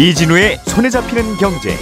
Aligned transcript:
이진우의 0.00 0.58
손에 0.64 0.88
잡히는 0.88 1.36
경제. 1.36 1.76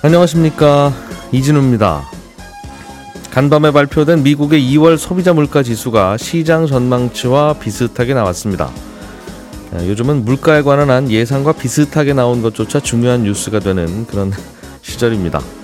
안녕하십니까 0.00 0.92
이진우입니다. 1.32 2.08
간밤에 3.32 3.72
발표된 3.72 4.22
미국의 4.22 4.62
2월 4.76 4.96
소비자 4.96 5.32
물가 5.32 5.64
지수가 5.64 6.18
시장 6.18 6.68
전망치와 6.68 7.54
비슷하게 7.54 8.14
나왔습니다. 8.14 8.70
요즘은 9.72 10.24
물가에 10.24 10.62
관한 10.62 10.88
한 10.90 11.10
예상과 11.10 11.54
비슷하게 11.54 12.12
나온 12.12 12.42
것조차 12.42 12.78
중요한 12.78 13.24
뉴스가 13.24 13.58
되는 13.58 14.06
그런 14.06 14.32
시절입니다. 14.82 15.57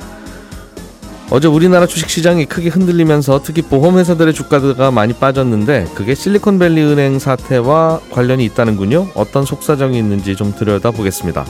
어제 1.35 1.49
우리나라 1.49 1.85
주식시장이 1.85 2.47
크게 2.47 2.69
흔들리면서 2.69 3.41
특히 3.43 3.61
보험회사들의 3.61 4.33
주가가 4.35 4.93
많이 4.93 5.15
빠졌는데 5.15 5.89
그게 5.93 6.15
실리콘밸리 6.15 6.81
은행 6.81 7.19
사태와 7.19 7.99
관련이 8.13 8.45
있다는군요. 8.45 9.09
어떤 9.15 9.45
속사정이 9.45 9.99
있는지 9.99 10.37
좀 10.37 10.55
들여다보겠습니다. 10.55 11.45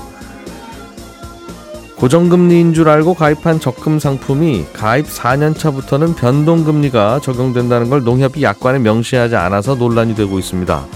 고정금리인 1.96 2.72
줄 2.72 2.88
알고 2.88 3.12
가입한 3.12 3.60
적금 3.60 3.98
상품이 3.98 4.68
가입 4.72 5.04
4년차부터는 5.04 6.16
변동금리가 6.16 7.20
적용된다는 7.20 7.90
걸 7.90 8.04
농협이 8.04 8.42
약관에 8.42 8.78
명시하지 8.78 9.36
않아서 9.36 9.74
논란이 9.74 10.14
되고 10.14 10.38
있습니다. 10.38 10.86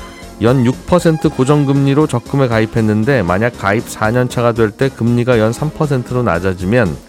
연 0.41 0.65
6% 0.65 1.37
고정금리로 1.37 2.07
적금에 2.07 2.49
가입했는데 2.49 3.23
만약 3.23 3.59
가입 3.59 3.85
4년차가 3.85 4.57
될 4.57 4.71
때 4.71 4.89
금리가 4.89 5.39
연 5.39 5.53
3%로 5.53 6.23
낮아지면 6.23 7.08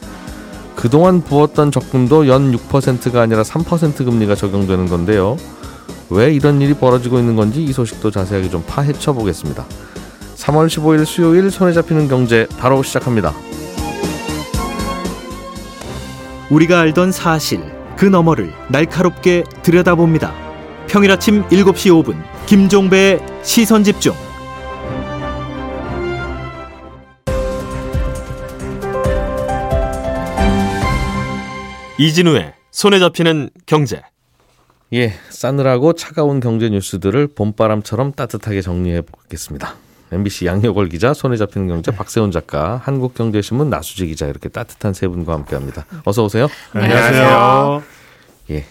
그동안 0.79 1.21
부었던 1.21 1.73
적금도 1.73 2.29
연 2.29 2.53
6%가 2.55 3.19
아니라 3.19 3.43
3% 3.43 4.05
금리가 4.05 4.33
적용되는 4.33 4.87
건데요. 4.87 5.35
왜 6.09 6.33
이런 6.33 6.61
일이 6.61 6.73
벌어지고 6.73 7.19
있는 7.19 7.35
건지 7.35 7.61
이 7.61 7.73
소식도 7.73 8.11
자세하게 8.11 8.49
좀 8.49 8.63
파헤쳐 8.65 9.11
보겠습니다. 9.11 9.65
3월 10.37 10.67
15일 10.67 11.03
수요일 11.03 11.51
손에 11.51 11.73
잡히는 11.73 12.07
경제 12.07 12.47
바로 12.57 12.81
시작합니다. 12.81 13.33
우리가 16.49 16.79
알던 16.79 17.11
사실 17.11 17.61
그 17.97 18.05
너머를 18.05 18.53
날카롭게 18.69 19.43
들여다봅니다. 19.61 20.33
평일 20.87 21.11
아침 21.11 21.43
7시 21.49 21.91
5분 21.91 22.23
김종배의 22.45 23.19
시선 23.43 23.83
집중. 23.83 24.13
이진우의 31.99 32.53
손에 32.71 32.97
잡히는 32.97 33.49
경제. 33.65 34.01
예, 34.93 35.13
싸늘하고 35.31 35.91
차가운 35.91 36.39
경제 36.39 36.69
뉴스들을 36.69 37.27
봄바람처럼 37.35 38.13
따뜻하게 38.13 38.61
정리해 38.61 39.01
보겠습니다. 39.01 39.75
MBC 40.13 40.45
양효걸 40.45 40.87
기자, 40.87 41.13
손에 41.13 41.35
잡히는 41.35 41.67
경제 41.67 41.91
박세훈 41.91 42.31
작가, 42.31 42.77
한국경제신문 42.85 43.69
나수지 43.69 44.07
기자 44.07 44.27
이렇게 44.27 44.47
따뜻한 44.47 44.93
세 44.93 45.09
분과 45.09 45.33
함께합니다. 45.33 45.85
어서 46.05 46.23
오세요. 46.23 46.47
안녕하세요. 46.71 47.83
예, 48.51 48.65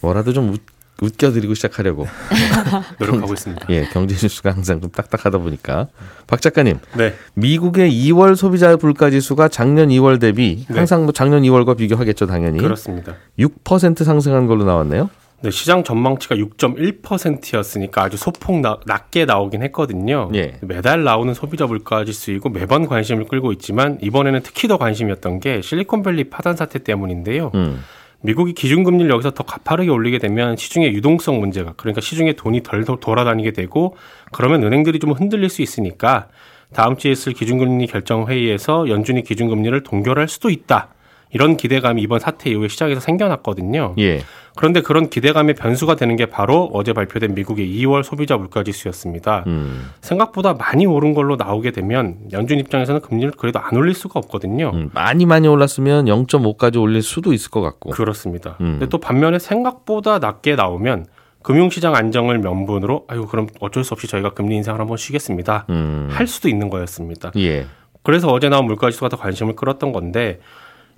뭐라도 0.00 0.32
좀 0.32 0.52
웃, 0.52 0.60
웃겨드리고 1.00 1.54
시작하려고 1.54 2.06
노력하고 2.98 3.32
있습니다. 3.32 3.66
예, 3.70 3.84
경제 3.92 4.14
뉴스가 4.14 4.52
항상 4.52 4.80
좀 4.80 4.90
딱딱하다 4.90 5.38
보니까 5.38 5.88
박 6.26 6.40
작가님, 6.40 6.80
네. 6.96 7.14
미국의 7.34 7.90
2월 7.90 8.34
소비자 8.34 8.76
물가 8.76 9.10
지수가 9.10 9.48
작년 9.48 9.88
2월 9.88 10.20
대비 10.20 10.66
네. 10.68 10.76
항상 10.76 11.04
뭐 11.04 11.12
작년 11.12 11.42
2월과 11.42 11.76
비교하겠죠 11.76 12.26
당연히 12.26 12.58
그렇습니다. 12.58 13.14
6% 13.38 14.04
상승한 14.04 14.46
걸로 14.46 14.64
나왔네요. 14.64 15.10
네, 15.40 15.52
시장 15.52 15.84
전망치가 15.84 16.34
6.1%였으니까 16.34 18.02
아주 18.02 18.16
소폭 18.16 18.60
나, 18.60 18.80
낮게 18.86 19.24
나오긴 19.24 19.62
했거든요. 19.62 20.30
예. 20.34 20.58
매달 20.62 21.04
나오는 21.04 21.32
소비자 21.32 21.66
물가 21.66 22.04
지수이고 22.04 22.48
매번 22.48 22.88
관심을 22.88 23.26
끌고 23.26 23.52
있지만 23.52 23.98
이번에는 24.02 24.40
특히 24.42 24.66
더 24.66 24.78
관심이었던 24.78 25.38
게 25.38 25.62
실리콘밸리 25.62 26.24
파산 26.24 26.56
사태 26.56 26.80
때문인데요. 26.80 27.52
음, 27.54 27.84
미국이 28.20 28.52
기준금리를 28.52 29.10
여기서 29.10 29.30
더 29.30 29.44
가파르게 29.44 29.90
올리게 29.90 30.18
되면 30.18 30.56
시중의 30.56 30.92
유동성 30.94 31.38
문제가 31.38 31.74
그러니까 31.76 32.00
시중에 32.00 32.32
돈이 32.32 32.62
덜 32.62 32.84
도- 32.84 32.98
돌아다니게 32.98 33.52
되고 33.52 33.96
그러면 34.32 34.62
은행들이 34.64 34.98
좀 34.98 35.12
흔들릴 35.12 35.48
수 35.48 35.62
있으니까 35.62 36.28
다음 36.74 36.96
주에 36.96 37.12
있을 37.12 37.32
기준금리 37.32 37.86
결정 37.86 38.26
회의에서 38.28 38.88
연준이 38.88 39.22
기준금리를 39.22 39.82
동결할 39.84 40.28
수도 40.28 40.50
있다. 40.50 40.88
이런 41.30 41.56
기대감이 41.56 42.00
이번 42.02 42.20
사태 42.20 42.50
이후에 42.50 42.68
시장에서 42.68 43.00
생겨났거든요. 43.00 43.94
예, 43.98 44.22
그런데 44.58 44.80
그런 44.80 45.08
기대감의 45.08 45.54
변수가 45.54 45.94
되는 45.94 46.16
게 46.16 46.26
바로 46.26 46.68
어제 46.72 46.92
발표된 46.92 47.32
미국의 47.36 47.64
2월 47.76 48.02
소비자 48.02 48.36
물가 48.36 48.64
지수였습니다. 48.64 49.44
음, 49.46 49.88
생각보다 50.00 50.54
많이 50.54 50.84
오른 50.84 51.14
걸로 51.14 51.36
나오게 51.36 51.70
되면 51.70 52.16
연준 52.32 52.58
입장에서는 52.58 53.00
금리를 53.00 53.30
그래도 53.36 53.60
안 53.60 53.76
올릴 53.76 53.94
수가 53.94 54.18
없거든요. 54.18 54.72
음, 54.74 54.90
많이 54.94 55.26
많이 55.26 55.46
올랐으면 55.46 56.06
0.5까지 56.06 56.82
올릴 56.82 57.02
수도 57.02 57.32
있을 57.32 57.52
것 57.52 57.60
같고. 57.60 57.90
그렇습니다. 57.90 58.56
음. 58.60 58.78
근데 58.80 58.86
또 58.88 58.98
반면에 58.98 59.38
생각보다 59.38 60.18
낮게 60.18 60.56
나오면 60.56 61.06
금융시장 61.42 61.94
안정을 61.94 62.40
명분으로 62.40 63.04
아유 63.06 63.28
그럼 63.28 63.46
어쩔 63.60 63.84
수 63.84 63.94
없이 63.94 64.08
저희가 64.08 64.30
금리 64.30 64.56
인상을 64.56 64.80
한번 64.80 64.96
쉬겠습니다. 64.96 65.66
음, 65.70 66.08
할 66.10 66.26
수도 66.26 66.48
있는 66.48 66.68
거였습니다. 66.68 67.30
예, 67.36 67.66
그래서 68.02 68.26
어제 68.26 68.48
나온 68.48 68.64
물가 68.64 68.90
지수가 68.90 69.08
더 69.10 69.16
관심을 69.18 69.54
끌었던 69.54 69.92
건데 69.92 70.40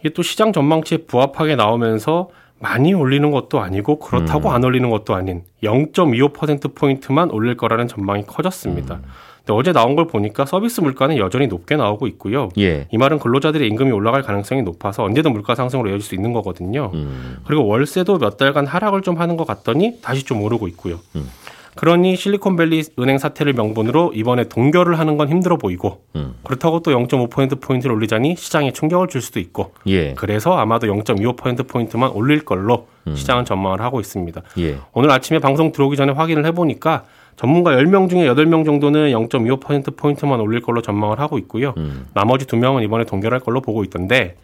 이게 0.00 0.08
또 0.14 0.22
시장 0.22 0.54
전망치에 0.54 1.04
부합하게 1.06 1.56
나오면서 1.56 2.30
많이 2.60 2.92
올리는 2.94 3.28
것도 3.30 3.60
아니고 3.60 3.98
그렇다고 3.98 4.50
음. 4.50 4.54
안 4.54 4.64
올리는 4.64 4.88
것도 4.88 5.14
아닌 5.14 5.42
0.25% 5.62 6.74
포인트만 6.74 7.30
올릴 7.30 7.56
거라는 7.56 7.88
전망이 7.88 8.24
커졌습니다. 8.26 8.96
음. 8.96 9.02
근데 9.38 9.52
어제 9.54 9.72
나온 9.72 9.96
걸 9.96 10.06
보니까 10.06 10.44
서비스 10.44 10.82
물가는 10.82 11.16
여전히 11.16 11.46
높게 11.46 11.76
나오고 11.76 12.06
있고요. 12.08 12.50
예, 12.58 12.86
이 12.90 12.98
말은 12.98 13.18
근로자들의 13.18 13.66
임금이 13.68 13.90
올라갈 13.90 14.22
가능성이 14.22 14.62
높아서 14.62 15.02
언제든 15.02 15.32
물가 15.32 15.54
상승으로 15.54 15.88
이어질 15.88 16.02
수 16.02 16.14
있는 16.14 16.34
거거든요. 16.34 16.90
음, 16.92 17.38
그리고 17.46 17.66
월세도 17.66 18.18
몇 18.18 18.36
달간 18.36 18.66
하락을 18.66 19.00
좀 19.00 19.18
하는 19.18 19.38
것 19.38 19.46
같더니 19.46 20.02
다시 20.02 20.24
좀 20.24 20.42
오르고 20.42 20.68
있고요. 20.68 21.00
음. 21.70 21.76
그러니 21.76 22.16
실리콘밸리 22.16 22.82
은행 22.98 23.18
사태를 23.18 23.52
명분으로 23.52 24.12
이번에 24.14 24.44
동결을 24.44 24.98
하는 24.98 25.16
건 25.16 25.28
힘들어 25.28 25.56
보이고 25.56 26.02
음, 26.16 26.34
그렇다고 26.42 26.80
또 26.80 26.90
0.5% 26.90 27.60
포인트를 27.60 27.94
올리자니 27.94 28.36
시장에 28.36 28.72
충격을 28.72 29.08
줄 29.08 29.20
수도 29.20 29.40
있고 29.40 29.72
예, 29.86 30.14
그래서 30.14 30.56
아마도 30.56 30.86
0.25% 30.86 31.68
포인트만 31.68 32.10
올릴 32.10 32.44
걸로 32.44 32.88
음. 33.06 33.14
시장은 33.14 33.44
전망을 33.44 33.80
하고 33.80 34.00
있습니다. 34.00 34.42
예, 34.58 34.78
오늘 34.92 35.10
아침에 35.10 35.38
방송 35.38 35.72
들어오기 35.72 35.96
전에 35.96 36.12
확인을 36.12 36.44
해보니까 36.46 37.04
전문가 37.36 37.70
10명 37.70 38.10
중에 38.10 38.26
8명 38.26 38.66
정도는 38.66 39.12
0.25% 39.12 39.96
포인트만 39.96 40.40
올릴 40.40 40.60
걸로 40.60 40.82
전망을 40.82 41.20
하고 41.20 41.38
있고요. 41.38 41.72
음, 41.78 42.06
나머지 42.12 42.46
두 42.46 42.56
명은 42.56 42.82
이번에 42.82 43.04
동결할 43.04 43.40
걸로 43.40 43.62
보고 43.62 43.82
있던데 43.84 44.36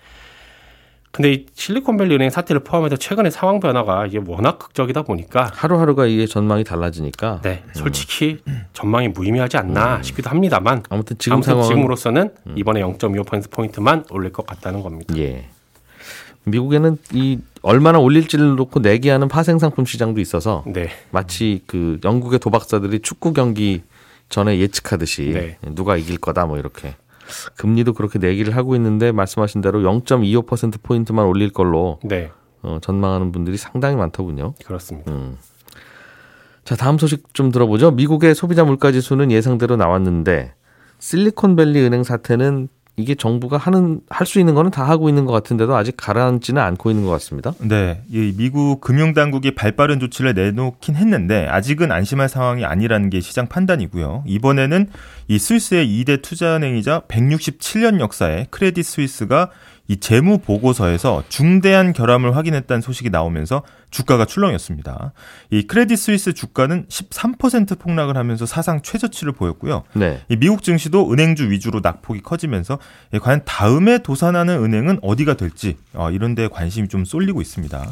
근데 1.17 1.33
이 1.33 1.47
실리콘밸리 1.55 2.15
은행 2.15 2.29
사태를 2.29 2.61
포함해서 2.63 2.97
최근의 2.97 3.33
상황 3.33 3.59
변화가 3.59 4.05
이게 4.05 4.21
워낙 4.27 4.59
극적이다 4.59 5.01
보니까 5.03 5.51
하루하루가 5.51 6.05
이게 6.05 6.27
전망이 6.27 6.63
달라지니까. 6.63 7.41
네 7.43 7.65
솔직히 7.73 8.39
전망이 8.75 9.09
무의미하지 9.09 9.57
않나 9.57 10.03
싶기도 10.03 10.29
합니다만 10.29 10.83
아무튼 10.91 11.17
지금 11.19 11.37
아무튼 11.37 11.63
지금으로서는 11.63 12.35
이번에 12.57 12.83
0.25% 12.83 13.51
포인트만 13.51 14.05
올릴 14.11 14.31
것 14.31 14.45
같다는 14.45 14.83
겁니다. 14.83 15.17
예. 15.17 15.49
미국에는 16.45 16.99
이 17.13 17.39
얼마나 17.63 17.99
올릴지를 17.99 18.55
놓고 18.55 18.81
내기하는 18.81 19.29
파생 19.29 19.59
상품 19.59 19.87
시장도 19.87 20.21
있어서 20.21 20.65
네, 20.67 20.91
마치 21.11 21.63
그 21.67 21.99
영국의 22.05 22.41
도박사들이 22.41 23.01
축구 23.01 23.33
경기 23.33 23.83
전에 24.29 24.59
예측하듯이 24.59 25.31
네. 25.33 25.59
누가 25.75 25.97
이길 25.97 26.19
거다 26.19 26.45
뭐 26.45 26.59
이렇게 26.59 26.95
금리도 27.57 27.93
그렇게 27.93 28.19
내기를 28.19 28.57
하고 28.57 28.75
있는데 28.77 29.13
말씀하신 29.13 29.61
대로 29.61 29.81
0.25% 29.81 30.83
포인트만 30.83 31.27
올릴 31.27 31.53
걸로 31.53 31.99
네 32.05 32.31
어, 32.63 32.79
전망하는 32.81 33.33
분들이 33.33 33.57
상당히 33.57 33.97
많더군요. 33.97 34.55
그렇습니다. 34.65 35.13
음. 35.13 35.37
자 36.65 36.75
다음 36.75 36.99
소식 36.99 37.33
좀 37.33 37.53
들어보죠. 37.53 37.93
미국의 37.93 38.35
소비자 38.35 38.65
물가 38.65 38.91
지수는 38.91 39.31
예상대로 39.31 39.77
나왔는데 39.77 40.55
실리콘밸리 40.99 41.81
은행 41.81 42.03
사태는 42.03 42.69
이게 42.97 43.15
정부가 43.15 43.59
하는 43.59 44.01
할 44.09 44.27
수 44.27 44.41
있는 44.41 44.55
거는 44.55 44.71
다 44.71 44.89
하고 44.89 45.09
있는 45.09 45.25
것 45.25 45.33
같은데도 45.33 45.77
아직 45.77 45.97
가라앉지는 45.97 46.61
않고 46.61 46.91
있는 46.91 47.05
것 47.05 47.11
같습니다. 47.13 47.53
네, 47.61 48.03
이 48.11 48.35
미국 48.37 48.81
금융 48.81 49.13
당국이 49.13 49.55
발빠른 49.55 50.01
조치를 50.01 50.35
내놓긴 50.35 50.97
했는데 50.97 51.47
아직은 51.49 51.93
안심할 51.93 52.29
상황이 52.29 52.65
아니라는 52.65 53.11
게 53.11 53.21
시장 53.21 53.47
판단이고요. 53.47 54.25
이번에는 54.27 54.89
이 55.29 55.39
스위스의 55.39 55.87
2대 55.87 56.23
투자은행이자 56.23 57.03
167년 57.09 58.01
역사의 58.01 58.47
크레딧 58.51 58.85
스위스가 58.85 59.51
이 59.89 59.99
재무 59.99 60.39
보고서에서 60.39 61.23
중대한 61.29 61.93
결함을 61.93 62.37
확인했다는 62.37 62.81
소식이 62.81 63.11
나오면서 63.11 63.63
주가가 63.91 64.25
출렁였습니다. 64.25 65.13
이 65.51 65.63
크레딧 65.63 65.97
스위스 65.99 66.33
주가는 66.33 66.87
13% 66.89 67.79
폭락을 67.79 68.17
하면서 68.17 68.47
사상 68.47 68.83
최저치를 68.83 69.33
보였고요. 69.33 69.85
네. 69.95 70.21
이 70.29 70.37
미국 70.37 70.63
증시도 70.63 71.13
은행주 71.13 71.51
위주로 71.51 71.81
낙폭이 71.83 72.23
커지면서 72.23 72.79
예, 73.15 73.19
과연 73.19 73.43
다음에 73.45 73.99
도산하는 73.99 74.63
은행은 74.63 74.99
어디가 75.03 75.35
될지 75.35 75.77
어, 75.95 76.11
이런 76.11 76.35
데 76.35 76.49
관심이 76.49 76.89
좀 76.89 77.05
쏠리고 77.05 77.41
있습니다. 77.41 77.87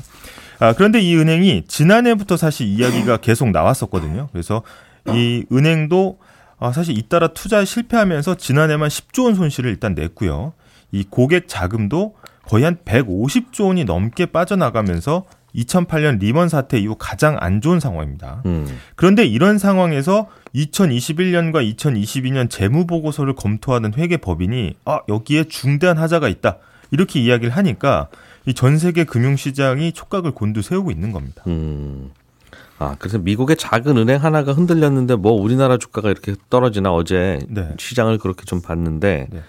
아, 0.61 0.73
그런데 0.73 1.00
이 1.00 1.17
은행이 1.17 1.64
지난해부터 1.69 2.37
사실 2.37 2.67
이야기가 2.67 3.19
계속 3.19 3.50
나왔었거든요. 3.50 4.29
그래서 4.32 4.62
이 5.08 5.44
은행도 5.52 6.19
아, 6.58 6.73
사실 6.73 6.97
잇따라 6.97 7.29
투자에 7.29 7.64
실패하면서 7.64 8.37
지난해만 8.37 8.88
10조 8.88 9.25
원 9.25 9.35
손실을 9.35 9.70
일단 9.70 9.94
냈고요. 9.94 10.55
이 10.92 11.04
고객 11.08 11.48
자금도 11.48 12.14
거의 12.46 12.64
한 12.64 12.76
150조 12.84 13.66
원이 13.69 13.84
넘게 13.84 14.26
빠져나가면서 14.26 15.25
2008년 15.54 16.19
리먼 16.19 16.48
사태 16.48 16.78
이후 16.78 16.96
가장 16.98 17.36
안 17.40 17.60
좋은 17.60 17.78
상황입니다. 17.81 18.42
음. 18.46 18.66
그런데 18.96 19.25
이런 19.25 19.58
상황에서 19.58 20.28
2021년과 20.54 21.76
2022년 21.76 22.50
재무 22.50 22.86
보고서를 22.86 23.34
검토하는 23.34 23.94
회계 23.94 24.16
법인이 24.16 24.75
아, 24.84 25.00
여기에 25.08 25.44
중대한 25.44 25.96
하자가 25.98 26.28
있다. 26.28 26.58
이렇게 26.90 27.20
이야기를 27.20 27.56
하니까 27.56 28.08
이 28.46 28.52
전 28.52 28.78
세계 28.78 29.04
금융 29.04 29.37
시장이 29.37 29.92
촉각을 29.92 30.32
곤두세우고 30.32 30.90
있는 30.90 31.12
겁니다. 31.12 31.42
음. 31.46 32.10
아, 32.78 32.96
그래서 32.98 33.19
미국의 33.19 33.56
작은 33.56 33.96
은행 33.96 34.22
하나가 34.22 34.52
흔들렸는데 34.52 35.16
뭐 35.16 35.32
우리나라 35.32 35.78
주가가 35.78 36.10
이렇게 36.10 36.34
떨어지나 36.50 36.92
어제 36.92 37.38
네. 37.48 37.70
시장을 37.78 38.19
그렇게 38.19 38.44
좀 38.44 38.60
봤는데 38.60 39.28
네. 39.30 39.42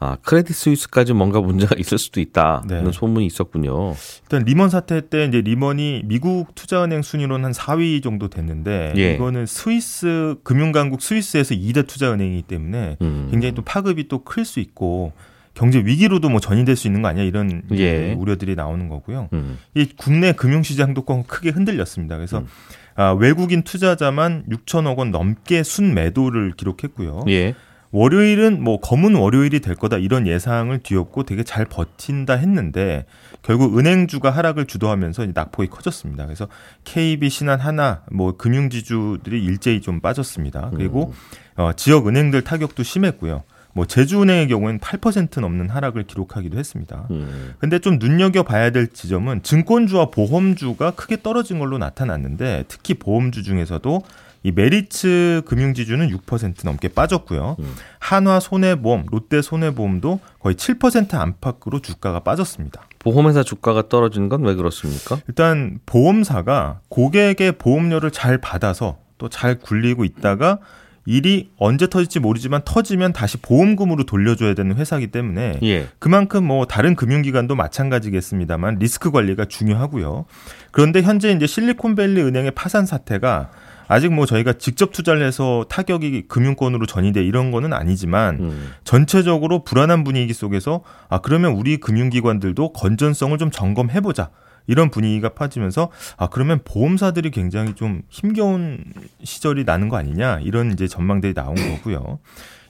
아, 0.00 0.16
크레딧 0.22 0.54
스위스까지 0.54 1.12
뭔가 1.12 1.40
문제가 1.40 1.74
있을 1.78 1.98
수도 1.98 2.20
있다. 2.20 2.62
네. 2.68 2.78
이런 2.80 2.92
소문이 2.92 3.26
있었군요. 3.26 3.94
일단 4.22 4.44
리먼 4.44 4.68
사태 4.70 5.08
때 5.08 5.24
이제 5.24 5.40
리먼이 5.40 6.02
미국 6.04 6.54
투자은행 6.54 7.02
순위로는 7.02 7.46
한 7.46 7.52
4위 7.52 8.02
정도 8.02 8.28
됐는데 8.28 8.94
예. 8.96 9.14
이거는 9.14 9.46
스위스 9.46 10.36
금융강국 10.44 11.02
스위스에서 11.02 11.54
2대 11.54 11.86
투자은행이기 11.86 12.42
때문에 12.42 12.96
음. 13.00 13.28
굉장히 13.30 13.54
또 13.54 13.62
파급이 13.62 14.06
또 14.08 14.18
클 14.24 14.44
수 14.44 14.60
있고 14.60 15.12
경제 15.54 15.80
위기로도 15.80 16.28
뭐 16.28 16.38
전이될 16.38 16.76
수 16.76 16.86
있는 16.86 17.02
거 17.02 17.08
아니야 17.08 17.24
이런 17.24 17.62
예. 17.72 18.12
우려들이 18.12 18.54
나오는 18.54 18.88
거고요. 18.88 19.28
음. 19.32 19.58
이 19.74 19.86
국내 19.96 20.32
금융시장도 20.32 21.02
꼭 21.02 21.26
크게 21.26 21.50
흔들렸습니다. 21.50 22.14
그래서 22.16 22.38
음. 22.38 22.46
아, 22.94 23.10
외국인 23.12 23.62
투자자만 23.62 24.44
6천억 24.50 24.98
원 24.98 25.10
넘게 25.10 25.62
순매도를 25.64 26.52
기록했고요. 26.56 27.24
예. 27.28 27.54
월요일은 27.90 28.62
뭐 28.62 28.80
검은 28.80 29.14
월요일이 29.14 29.60
될 29.60 29.74
거다 29.74 29.96
이런 29.96 30.26
예상을 30.26 30.78
뒤엎고 30.78 31.22
되게 31.22 31.42
잘 31.42 31.64
버틴다 31.64 32.34
했는데 32.34 33.06
결국 33.42 33.78
은행주가 33.78 34.30
하락을 34.30 34.66
주도하면서 34.66 35.26
낙폭이 35.34 35.68
커졌습니다. 35.68 36.26
그래서 36.26 36.48
KB, 36.84 37.30
신한, 37.30 37.60
하나 37.60 38.02
뭐 38.10 38.36
금융지주들이 38.36 39.42
일제히 39.42 39.80
좀 39.80 40.00
빠졌습니다. 40.00 40.70
그리고 40.74 41.14
어, 41.56 41.72
지역 41.74 42.08
은행들 42.08 42.42
타격도 42.42 42.82
심했고요. 42.82 43.42
뭐 43.72 43.86
제주은행의 43.86 44.48
경우에는 44.48 44.80
8% 44.80 45.40
넘는 45.40 45.68
하락을 45.70 46.02
기록하기도 46.04 46.58
했습니다. 46.58 47.06
음. 47.10 47.54
근데 47.58 47.78
좀 47.78 47.98
눈여겨 47.98 48.42
봐야 48.42 48.70
될 48.70 48.88
지점은 48.88 49.42
증권주와 49.42 50.06
보험주가 50.06 50.92
크게 50.92 51.22
떨어진 51.22 51.58
걸로 51.58 51.78
나타났는데 51.78 52.64
특히 52.66 52.94
보험주 52.94 53.44
중에서도 53.44 54.02
이 54.42 54.52
메리츠 54.52 55.42
금융지주는 55.46 56.08
6% 56.10 56.64
넘게 56.64 56.88
빠졌고요. 56.88 57.56
음. 57.58 57.74
한화 57.98 58.40
손해보험, 58.40 59.06
롯데 59.10 59.42
손해보험도 59.42 60.20
거의 60.40 60.54
7% 60.54 61.14
안팎으로 61.14 61.80
주가가 61.80 62.20
빠졌습니다. 62.20 62.82
보험회사 63.00 63.42
주가가 63.42 63.88
떨어진 63.88 64.28
건왜 64.28 64.54
그렇습니까? 64.54 65.18
일단 65.28 65.80
보험사가 65.86 66.80
고객의 66.88 67.52
보험료를 67.52 68.10
잘 68.10 68.38
받아서 68.38 68.98
또 69.18 69.28
잘 69.28 69.58
굴리고 69.58 70.04
있다가 70.04 70.58
일이 71.04 71.50
언제 71.56 71.88
터질지 71.88 72.20
모르지만 72.20 72.60
터지면 72.64 73.12
다시 73.14 73.38
보험금으로 73.38 74.04
돌려줘야 74.04 74.52
되는 74.54 74.76
회사이기 74.76 75.06
때문에 75.08 75.58
예. 75.62 75.88
그만큼 75.98 76.44
뭐 76.44 76.66
다른 76.66 76.94
금융기관도 76.94 77.54
마찬가지겠습니다만 77.56 78.76
리스크 78.78 79.10
관리가 79.10 79.46
중요하고요. 79.46 80.26
그런데 80.70 81.00
현재 81.02 81.32
이제 81.32 81.46
실리콘밸리 81.46 82.22
은행의 82.22 82.50
파산 82.50 82.84
사태가 82.84 83.50
아직 83.88 84.12
뭐 84.12 84.26
저희가 84.26 84.54
직접 84.54 84.92
투자를 84.92 85.26
해서 85.26 85.64
타격이 85.68 86.28
금융권으로 86.28 86.86
전이돼 86.86 87.24
이런 87.24 87.50
거는 87.50 87.72
아니지만 87.72 88.36
음. 88.40 88.72
전체적으로 88.84 89.64
불안한 89.64 90.04
분위기 90.04 90.32
속에서 90.34 90.82
아 91.08 91.18
그러면 91.18 91.52
우리 91.52 91.78
금융기관들도 91.78 92.72
건전성을 92.74 93.36
좀 93.38 93.50
점검해 93.50 94.00
보자. 94.00 94.30
이런 94.70 94.90
분위기가 94.90 95.30
퍼지면서 95.30 95.90
아 96.18 96.28
그러면 96.28 96.60
보험사들이 96.62 97.30
굉장히 97.30 97.74
좀 97.74 98.02
힘겨운 98.10 98.84
시절이 99.24 99.64
나는 99.64 99.88
거 99.88 99.96
아니냐 99.96 100.40
이런 100.40 100.72
이제 100.72 100.86
전망들이 100.86 101.32
나온 101.32 101.54
거고요. 101.54 102.18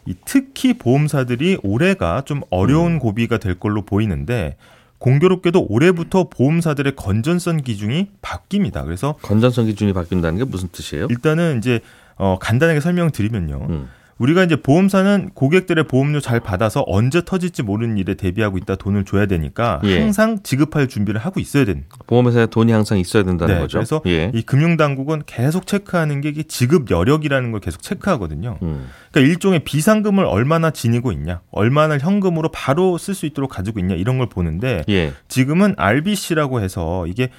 이 0.06 0.14
특히 0.24 0.78
보험사들이 0.78 1.58
올해가 1.62 2.22
좀 2.24 2.40
어려운 2.50 3.00
고비가 3.00 3.38
될 3.38 3.58
걸로 3.58 3.82
보이는데 3.82 4.56
공교롭게도 4.98 5.66
올해부터 5.68 6.28
보험사들의 6.28 6.96
건전성 6.96 7.58
기준이 7.58 8.08
바뀝니다. 8.22 8.84
그래서 8.84 9.14
건전성 9.22 9.66
기준이 9.66 9.92
바뀐다는 9.92 10.38
게 10.38 10.44
무슨 10.44 10.68
뜻이에요? 10.70 11.06
일단은 11.10 11.58
이제 11.58 11.80
어 12.16 12.38
간단하게 12.40 12.80
설명을 12.80 13.12
드리면요. 13.12 13.66
음. 13.68 13.88
우리가 14.18 14.44
이제 14.44 14.56
보험사는 14.56 15.30
고객들의 15.34 15.84
보험료 15.84 16.20
잘 16.20 16.40
받아서 16.40 16.84
언제 16.86 17.22
터질지 17.24 17.62
모르는 17.62 17.98
일에 17.98 18.14
대비하고 18.14 18.58
있다 18.58 18.74
돈을 18.76 19.04
줘야 19.04 19.26
되니까 19.26 19.80
예. 19.84 20.00
항상 20.00 20.42
지급할 20.42 20.88
준비를 20.88 21.20
하고 21.20 21.40
있어야 21.40 21.64
되는. 21.64 21.84
보험회사에 22.06 22.46
돈이 22.46 22.72
항상 22.72 22.98
있어야 22.98 23.22
된다는 23.22 23.54
네, 23.54 23.60
거죠. 23.60 23.78
그래서 23.78 24.02
예. 24.06 24.30
이 24.34 24.42
금융당국은 24.42 25.22
계속 25.26 25.66
체크하는 25.66 26.20
게 26.20 26.32
지급 26.42 26.90
여력이라는 26.90 27.52
걸 27.52 27.60
계속 27.60 27.82
체크하거든요. 27.82 28.58
음. 28.62 28.88
그러니까 29.10 29.32
일종의 29.32 29.60
비상금을 29.60 30.24
얼마나 30.24 30.70
지니고 30.70 31.12
있냐, 31.12 31.40
얼마나 31.50 31.96
현금으로 31.98 32.50
바로 32.50 32.98
쓸 32.98 33.14
수 33.14 33.26
있도록 33.26 33.50
가지고 33.50 33.78
있냐 33.80 33.94
이런 33.94 34.18
걸 34.18 34.28
보는데 34.28 34.84
예. 34.88 35.12
지금은 35.28 35.74
RBC라고 35.76 36.60
해서 36.60 37.06
이게 37.06 37.30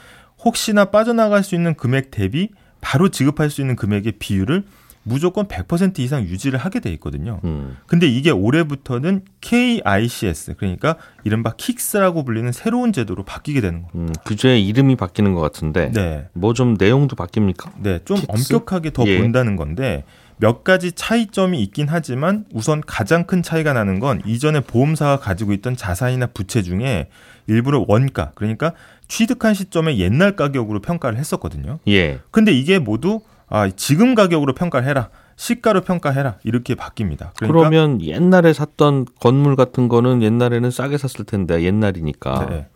혹시나 0.43 0.85
빠져나갈 0.85 1.43
수 1.43 1.55
있는 1.55 1.75
금액 1.75 2.11
대비 2.11 2.49
바로 2.81 3.09
지급할 3.09 3.49
수 3.49 3.59
있는 3.59 3.75
금액의 3.75 4.13
비율을 4.19 4.63
무조건 5.09 5.47
100% 5.47 5.99
이상 5.99 6.23
유지를 6.23 6.59
하게 6.59 6.79
돼 6.79 6.91
있거든요. 6.93 7.39
음. 7.43 7.75
근데 7.87 8.07
이게 8.07 8.29
올해부터는 8.29 9.23
KICS 9.41 10.55
그러니까 10.57 10.95
이른바 11.23 11.53
킥스라고 11.57 12.23
불리는 12.23 12.51
새로운 12.51 12.93
제도로 12.93 13.23
바뀌게 13.23 13.59
되는 13.59 13.81
거예요. 13.81 13.91
음. 14.07 14.13
규제의 14.25 14.65
이름이 14.67 14.95
바뀌는 14.95 15.33
것 15.33 15.41
같은데 15.41 15.91
네. 15.93 16.27
뭐 16.33 16.53
좀 16.53 16.75
내용도 16.77 17.15
바뀝니까? 17.15 17.71
네, 17.81 17.99
좀 18.05 18.17
킥스? 18.17 18.53
엄격하게 18.53 18.91
더 18.91 19.05
예. 19.07 19.17
본다는 19.19 19.55
건데 19.55 20.03
몇 20.37 20.63
가지 20.63 20.91
차이점이 20.91 21.61
있긴 21.63 21.87
하지만 21.89 22.45
우선 22.53 22.81
가장 22.85 23.23
큰 23.25 23.41
차이가 23.43 23.73
나는 23.73 23.99
건 23.99 24.21
이전에 24.25 24.59
보험사가 24.61 25.19
가지고 25.19 25.53
있던 25.53 25.75
자산이나 25.75 26.27
부채 26.27 26.61
중에 26.61 27.09
일부를 27.47 27.83
원가 27.87 28.31
그러니까 28.35 28.73
취득한 29.07 29.53
시점에 29.53 29.97
옛날 29.97 30.35
가격으로 30.35 30.81
평가를 30.81 31.17
했었거든요. 31.17 31.79
예. 31.87 32.19
근데 32.31 32.51
이게 32.51 32.77
모두 32.79 33.21
아, 33.49 33.69
지금 33.69 34.15
가격으로 34.15 34.53
평가를 34.53 34.87
해라. 34.87 35.09
시가로 35.35 35.81
평가해라. 35.81 36.35
이렇게 36.43 36.75
바뀝니다. 36.75 37.31
그러니까 37.37 37.47
그러면 37.47 38.01
옛날에 38.01 38.51
샀던 38.51 39.05
건물 39.21 39.55
같은 39.55 39.87
거는 39.87 40.21
옛날에는 40.21 40.69
싸게 40.69 40.97
샀을 40.97 41.25
텐데 41.25 41.63
옛날이니까 41.63 42.47
네. 42.49 42.67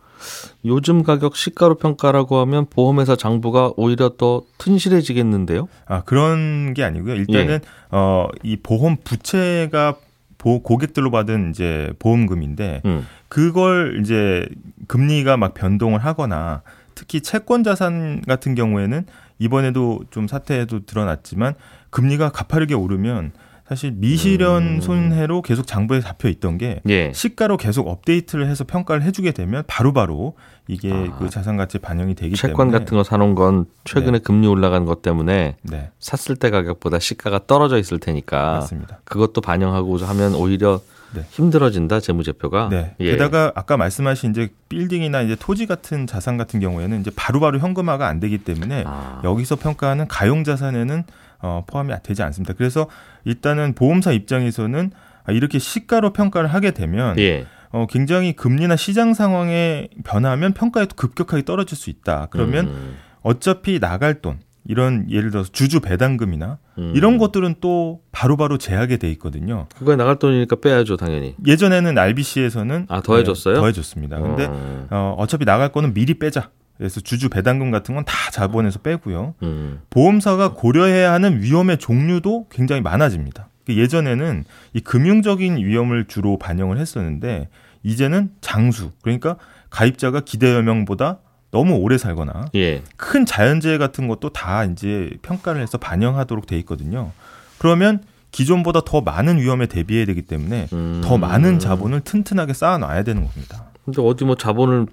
요즘 0.64 1.02
가격 1.02 1.36
시가로 1.36 1.74
평가라고 1.74 2.38
하면 2.38 2.64
보험회사 2.70 3.16
장부가 3.16 3.72
오히려 3.76 4.12
더 4.16 4.42
튼실해지겠는데요? 4.56 5.68
아, 5.86 6.02
그런 6.04 6.72
게 6.72 6.82
아니고요. 6.82 7.14
일단은 7.16 7.50
예. 7.50 7.60
어, 7.90 8.28
이 8.42 8.56
보험 8.56 8.96
부채가 9.04 9.96
보, 10.38 10.62
고객들로 10.62 11.10
받은 11.10 11.50
이제 11.50 11.92
보험금인데 11.98 12.80
음. 12.86 13.06
그걸 13.28 14.00
이제 14.00 14.48
금리가 14.88 15.36
막 15.36 15.52
변동을 15.52 15.98
하거나 16.00 16.62
특히 16.94 17.20
채권 17.20 17.64
자산 17.64 18.22
같은 18.22 18.54
경우에는 18.54 19.06
이번에도 19.38 20.00
좀 20.10 20.28
사태에도 20.28 20.86
드러났지만 20.86 21.54
금리가 21.90 22.30
가파르게 22.30 22.74
오르면 22.74 23.32
사실 23.66 23.92
미실현 23.92 24.62
음. 24.62 24.80
손해로 24.80 25.40
계속 25.40 25.66
장부에 25.66 26.00
잡혀 26.00 26.28
있던 26.28 26.58
게 26.58 26.82
예. 26.86 27.12
시가로 27.14 27.56
계속 27.56 27.88
업데이트를 27.88 28.46
해서 28.46 28.64
평가를 28.64 29.02
해주게 29.02 29.32
되면 29.32 29.64
바로바로 29.66 30.34
이게 30.68 30.92
아. 30.92 31.18
그 31.18 31.30
자산 31.30 31.56
가치에 31.56 31.80
반영이 31.80 32.14
되기 32.14 32.36
채권 32.36 32.68
때문에 32.68 32.78
같은 32.78 32.96
거 32.98 33.04
사놓은 33.04 33.34
건 33.34 33.64
최근에 33.84 34.18
금리 34.18 34.46
올라간 34.46 34.84
것 34.84 35.00
때문에 35.00 35.56
네 35.62 35.90
샀을 35.98 36.36
때 36.36 36.50
가격보다 36.50 36.98
시가가 36.98 37.46
떨어져 37.46 37.78
있을 37.78 37.98
테니까 37.98 38.52
맞습니다. 38.52 39.00
그것도 39.04 39.40
반영하고 39.40 39.96
하면 39.96 40.34
오히려 40.34 40.80
네. 41.14 41.24
힘들어진다 41.30 42.00
재무제표가. 42.00 42.68
네. 42.70 42.94
예. 43.00 43.12
게다가 43.12 43.52
아까 43.54 43.76
말씀하신 43.76 44.30
이제 44.30 44.48
빌딩이나 44.68 45.22
이제 45.22 45.36
토지 45.38 45.66
같은 45.66 46.06
자산 46.06 46.36
같은 46.36 46.60
경우에는 46.60 47.00
이제 47.00 47.10
바로바로 47.14 47.58
현금화가 47.58 48.06
안 48.06 48.20
되기 48.20 48.38
때문에 48.38 48.84
아. 48.86 49.20
여기서 49.24 49.56
평가하는 49.56 50.08
가용 50.08 50.44
자산에는 50.44 51.04
어, 51.40 51.64
포함이 51.66 51.92
되지 52.02 52.22
않습니다. 52.22 52.54
그래서 52.54 52.88
일단은 53.24 53.74
보험사 53.74 54.12
입장에서는 54.12 54.90
아, 55.24 55.32
이렇게 55.32 55.58
시가로 55.58 56.12
평가를 56.12 56.52
하게 56.52 56.72
되면 56.72 57.18
예. 57.18 57.46
어, 57.70 57.86
굉장히 57.88 58.34
금리나 58.34 58.76
시장 58.76 59.14
상황에 59.14 59.88
변하면 60.04 60.52
평가에도 60.52 60.94
급격하게 60.96 61.44
떨어질 61.44 61.76
수 61.76 61.90
있다. 61.90 62.28
그러면 62.30 62.66
음. 62.66 62.96
어차피 63.22 63.80
나갈 63.80 64.20
돈 64.20 64.38
이런 64.66 65.06
예를 65.10 65.30
들어서 65.30 65.50
주주 65.52 65.80
배당금이나 65.80 66.58
음. 66.78 66.92
이런 66.94 67.18
것들은 67.18 67.56
또 67.60 68.00
바로바로 68.12 68.56
제하게 68.58 68.96
돼 68.96 69.10
있거든요. 69.12 69.66
그거에 69.76 69.96
나갈 69.96 70.18
돈이니까 70.18 70.56
빼야죠, 70.56 70.96
당연히. 70.96 71.34
예전에는 71.46 71.98
RBC에서는 71.98 72.86
아, 72.88 73.00
더해줬어요? 73.02 73.56
더해줬습니다. 73.56 74.20
근데 74.20 74.46
어. 74.48 74.86
어, 74.90 75.14
어차피 75.18 75.44
나갈 75.44 75.70
거는 75.70 75.92
미리 75.94 76.14
빼자. 76.18 76.50
그래서 76.78 77.00
주주 77.00 77.28
배당금 77.28 77.70
같은 77.70 77.94
건 77.94 78.04
다 78.04 78.30
자본에서 78.32 78.80
빼고요. 78.80 79.34
음. 79.42 79.80
보험사가 79.90 80.54
고려해야 80.54 81.12
하는 81.12 81.40
위험의 81.42 81.78
종류도 81.78 82.46
굉장히 82.50 82.80
많아집니다. 82.82 83.48
그 83.66 83.76
예전에는 83.76 84.44
이 84.72 84.80
금융적인 84.80 85.58
위험을 85.58 86.06
주로 86.06 86.38
반영을 86.38 86.78
했었는데 86.78 87.48
이제는 87.82 88.30
장수 88.40 88.90
그러니까 89.02 89.36
가입자가 89.70 90.20
기대 90.20 90.52
여명보다 90.54 91.18
너무 91.54 91.76
오래 91.76 91.96
살거나 91.98 92.46
예. 92.56 92.82
큰 92.96 93.24
자연재해 93.24 93.78
같은 93.78 94.08
것도 94.08 94.30
다 94.30 94.64
이제 94.64 95.10
평가를 95.22 95.62
해서 95.62 95.78
반영하도록 95.78 96.46
돼 96.46 96.58
있거든요. 96.58 97.12
그러면 97.58 98.02
기존보다 98.32 98.80
더 98.84 99.00
많은 99.00 99.38
위험에 99.38 99.66
대비해야 99.66 100.04
되기 100.04 100.22
때문에 100.22 100.66
음. 100.72 101.00
더 101.04 101.16
많은 101.16 101.60
자본을 101.60 102.00
튼튼하게 102.00 102.54
쌓아놔야 102.54 103.04
되는 103.04 103.24
겁니다. 103.24 103.66
근데 103.84 104.02
어디 104.02 104.24
뭐 104.24 104.34
자본을 104.34 104.86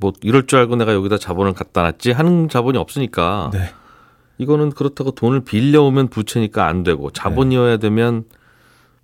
뭐 0.00 0.12
이럴 0.22 0.48
줄 0.48 0.58
알고 0.58 0.74
내가 0.74 0.94
여기다 0.94 1.16
자본을 1.16 1.52
갖다 1.52 1.82
놨지 1.82 2.10
하는 2.10 2.48
자본이 2.48 2.76
없으니까 2.76 3.50
네. 3.52 3.70
이거는 4.38 4.70
그렇다고 4.70 5.12
돈을 5.12 5.44
빌려오면 5.44 6.08
부채니까 6.08 6.66
안 6.66 6.82
되고 6.82 7.12
자본이어야 7.12 7.76
되면 7.76 8.24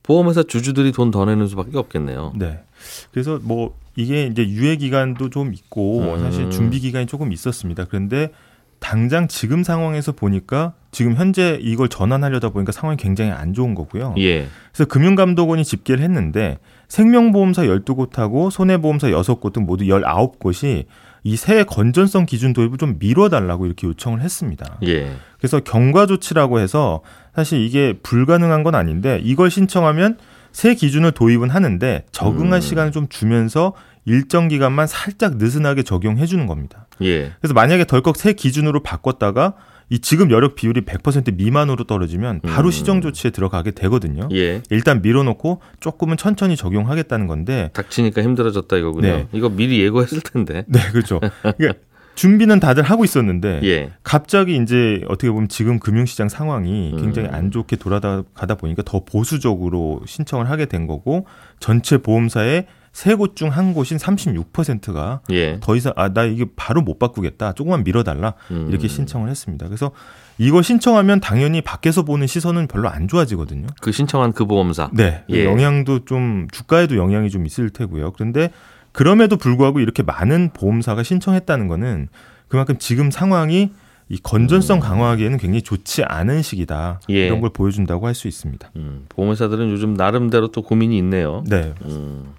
보험회사 0.03 0.43
주주들이 0.43 0.91
돈 0.91 1.13
더 1.13 1.25
내는 1.25 1.47
수밖에 1.47 1.79
없겠네요. 1.79 2.33
네. 2.35 2.65
그래서 3.13 3.39
뭐 3.43 3.77
이게 3.97 4.27
이제 4.27 4.47
유예 4.47 4.77
기간도 4.77 5.31
좀 5.31 5.53
있고 5.55 6.01
음. 6.15 6.21
사실 6.21 6.51
준비 6.51 6.81
기간이 6.81 7.07
조금 7.07 7.33
있었습니다. 7.33 7.87
그런데 7.87 8.31
당장 8.79 9.27
지금 9.27 9.65
상황에서 9.65 10.13
보니까 10.13 10.75
지금 10.93 11.15
현재 11.15 11.59
이걸 11.63 11.89
전환하려다 11.89 12.51
보니까 12.51 12.73
상황이 12.73 12.97
굉장히 12.99 13.31
안 13.31 13.55
좋은 13.55 13.75
거고요. 13.75 14.15
예. 14.19 14.47
그래서 14.73 14.87
금융감독원이 14.89 15.65
집계를 15.65 16.05
했는데 16.05 16.59
생명보험사 16.89 17.63
12곳하고 17.65 18.51
손해보험사 18.51 19.09
6곳 19.09 19.53
등 19.55 19.65
모두 19.65 19.85
19곳이 19.85 20.85
이 21.25 21.37
새 21.37 21.65
건전성 21.65 22.25
기준 22.25 22.53
도입을 22.53 22.79
좀 22.79 22.97
미뤄달라고 23.01 23.67
이렇게 23.67 23.89
요청을 23.89 24.21
했습니다. 24.21 24.79
예. 24.87 25.11
그래서 25.39 25.59
경과 25.59 26.07
조치라고 26.07 26.61
해서 26.61 27.01
사실 27.35 27.61
이게 27.61 27.95
불가능한 28.03 28.63
건 28.63 28.77
아닌데 28.77 29.21
이걸 29.25 29.51
신청하면 29.51 30.19
새 30.57 30.75
기준을 30.75 31.13
도입은 31.13 31.51
하는데 31.51 32.07
적응할 32.13 32.55
음. 32.55 32.61
시간을 32.63 32.91
좀 32.91 33.09
주면서 33.11 33.75
일정 34.07 34.49
기간만 34.49 34.87
살짝 34.87 35.37
느슨하게 35.37 35.83
적용해 35.83 36.25
주는 36.25 36.47
겁니다. 36.47 36.87
예. 37.03 37.31
그래서 37.43 37.53
만약에 37.53 37.85
덜컥 37.85 38.17
새 38.17 38.33
기준으로 38.33 38.83
바꿨다가 38.83 39.53
이 39.91 39.99
지금 39.99 40.31
여력 40.31 40.55
비율이 40.55 40.87
100% 40.87 41.37
미만으로 41.37 41.85
떨어지면 41.85 42.41
바로 42.41 42.69
음. 42.69 42.71
시정 42.71 43.03
조치에 43.03 43.33
들어가게 43.33 43.73
되거든요. 43.73 44.31
예. 44.33 44.63
일단 44.71 45.03
밀어놓고 45.03 45.61
조금은 45.81 46.17
천천히 46.17 46.57
적용하겠다는 46.57 47.27
건데 47.27 47.69
닥치니까 47.75 48.23
힘들어졌다 48.23 48.75
이거군요. 48.79 49.09
네. 49.09 49.29
이거 49.33 49.51
미리 49.51 49.79
예고했을 49.83 50.23
텐데. 50.23 50.65
네 50.69 50.81
그렇죠. 50.91 51.21
그러니까 51.43 51.75
준비는 52.17 52.59
다들 52.61 52.83
하고 52.83 53.05
있었는데 53.05 53.61
예. 53.63 53.93
갑자기 54.03 54.57
이제 54.57 55.03
어떻게 55.09 55.31
보면 55.31 55.49
지금 55.49 55.79
금융시장 55.79 56.29
상황이 56.29 56.95
굉장히 56.99 57.29
음. 57.29 57.35
안 57.35 57.51
좋게 57.53 57.77
돌아가다 57.77 58.57
보니까 58.57 58.83
더 58.85 59.05
보수적으로 59.05 60.03
신청을 60.07 60.51
하게 60.51 60.67
된 60.67 60.87
거고 60.89 61.27
전체 61.61 61.99
보험사의 61.99 62.67
세 62.93 63.15
곳 63.17 63.37
중 63.37 63.51
한 63.51 63.75
곳인 63.75 63.99
36%가 63.99 65.21
예. 65.31 65.59
더 65.61 65.77
이상 65.77 65.93
아 65.97 66.09
나 66.09 66.25
이게 66.25 66.47
바로 66.57 66.81
못 66.81 66.99
바꾸겠다 66.99 67.53
조금만 67.53 67.85
미뤄달라 67.85 68.33
음. 68.51 68.69
이렇게 68.71 68.89
신청을 68.89 69.29
했습니다. 69.29 69.67
그래서 69.67 69.91
이거 70.39 70.63
신청하면 70.63 71.21
당연히 71.21 71.61
밖에서 71.61 72.03
보는 72.05 72.27
시선은 72.27 72.69
별로 72.69 72.89
안 72.89 73.07
좋아지거든요. 73.07 73.67
그 73.83 73.93
신청한 73.93 74.33
그 74.33 74.47
보험사. 74.47 74.91
네, 74.95 75.25
예. 75.29 75.45
영향도 75.45 76.07
좀 76.07 76.47
주가에도 76.51 76.97
영향이 76.97 77.29
좀 77.29 77.45
있을 77.45 77.69
테고요. 77.69 78.13
그런데 78.13 78.51
그럼에도 78.97 79.37
불구하고 79.37 79.79
이렇게 79.81 80.03
많은 80.03 80.51
보험사가 80.55 81.03
신청했다는 81.03 81.69
거는 81.69 82.09
그만큼 82.49 82.79
지금 82.79 83.11
상황이 83.11 83.71
이 84.09 84.19
건전성 84.23 84.81
강화하기에는 84.81 85.37
굉장히 85.37 85.61
좋지 85.61 86.03
않은 86.05 86.41
시기다. 86.41 87.01
음. 87.11 87.15
예. 87.15 87.27
이런 87.27 87.43
걸 87.43 87.51
보여준다고 87.51 88.07
할 88.07 88.15
수 88.15 88.27
있습니다. 88.27 88.71
음, 88.77 89.05
보험회사들은 89.11 89.71
요즘 89.71 89.93
나름대로 89.95 90.49
또 90.49 90.63
고민이 90.63 90.97
있네요. 90.99 91.45
네, 91.47 91.75
음. 91.85 92.33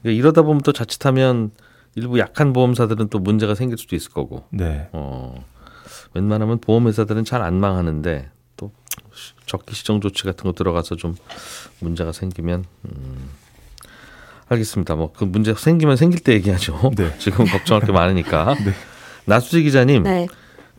그러니까 0.00 0.18
이러다 0.18 0.40
보면 0.42 0.62
또 0.62 0.72
자칫하면 0.72 1.50
일부 1.94 2.18
약한 2.18 2.54
보험사들은 2.54 3.08
또 3.08 3.18
문제가 3.18 3.54
생길 3.54 3.76
수도 3.76 3.96
있을 3.96 4.12
거고. 4.12 4.44
네, 4.50 4.88
어. 4.92 5.44
웬만하면 6.14 6.60
보험회사들은 6.60 7.24
잘 7.26 7.42
안 7.42 7.60
망하는데 7.60 8.30
또 8.56 8.72
시- 9.12 9.34
적기 9.44 9.74
시정 9.74 10.00
조치 10.00 10.22
같은 10.22 10.44
거 10.44 10.52
들어가서 10.52 10.96
좀 10.96 11.16
문제가 11.80 12.12
생기면 12.12 12.64
음. 12.86 13.28
알겠습니다. 14.50 14.94
뭐 14.96 15.12
그 15.16 15.24
문제 15.24 15.54
생기면 15.54 15.96
생길 15.96 16.20
때 16.20 16.32
얘기하죠. 16.34 16.92
네. 16.96 17.14
지금 17.18 17.46
걱정할 17.46 17.86
게 17.86 17.92
많으니까. 17.92 18.54
네. 18.64 18.72
나수지 19.24 19.62
기자님, 19.62 20.02
네. 20.02 20.26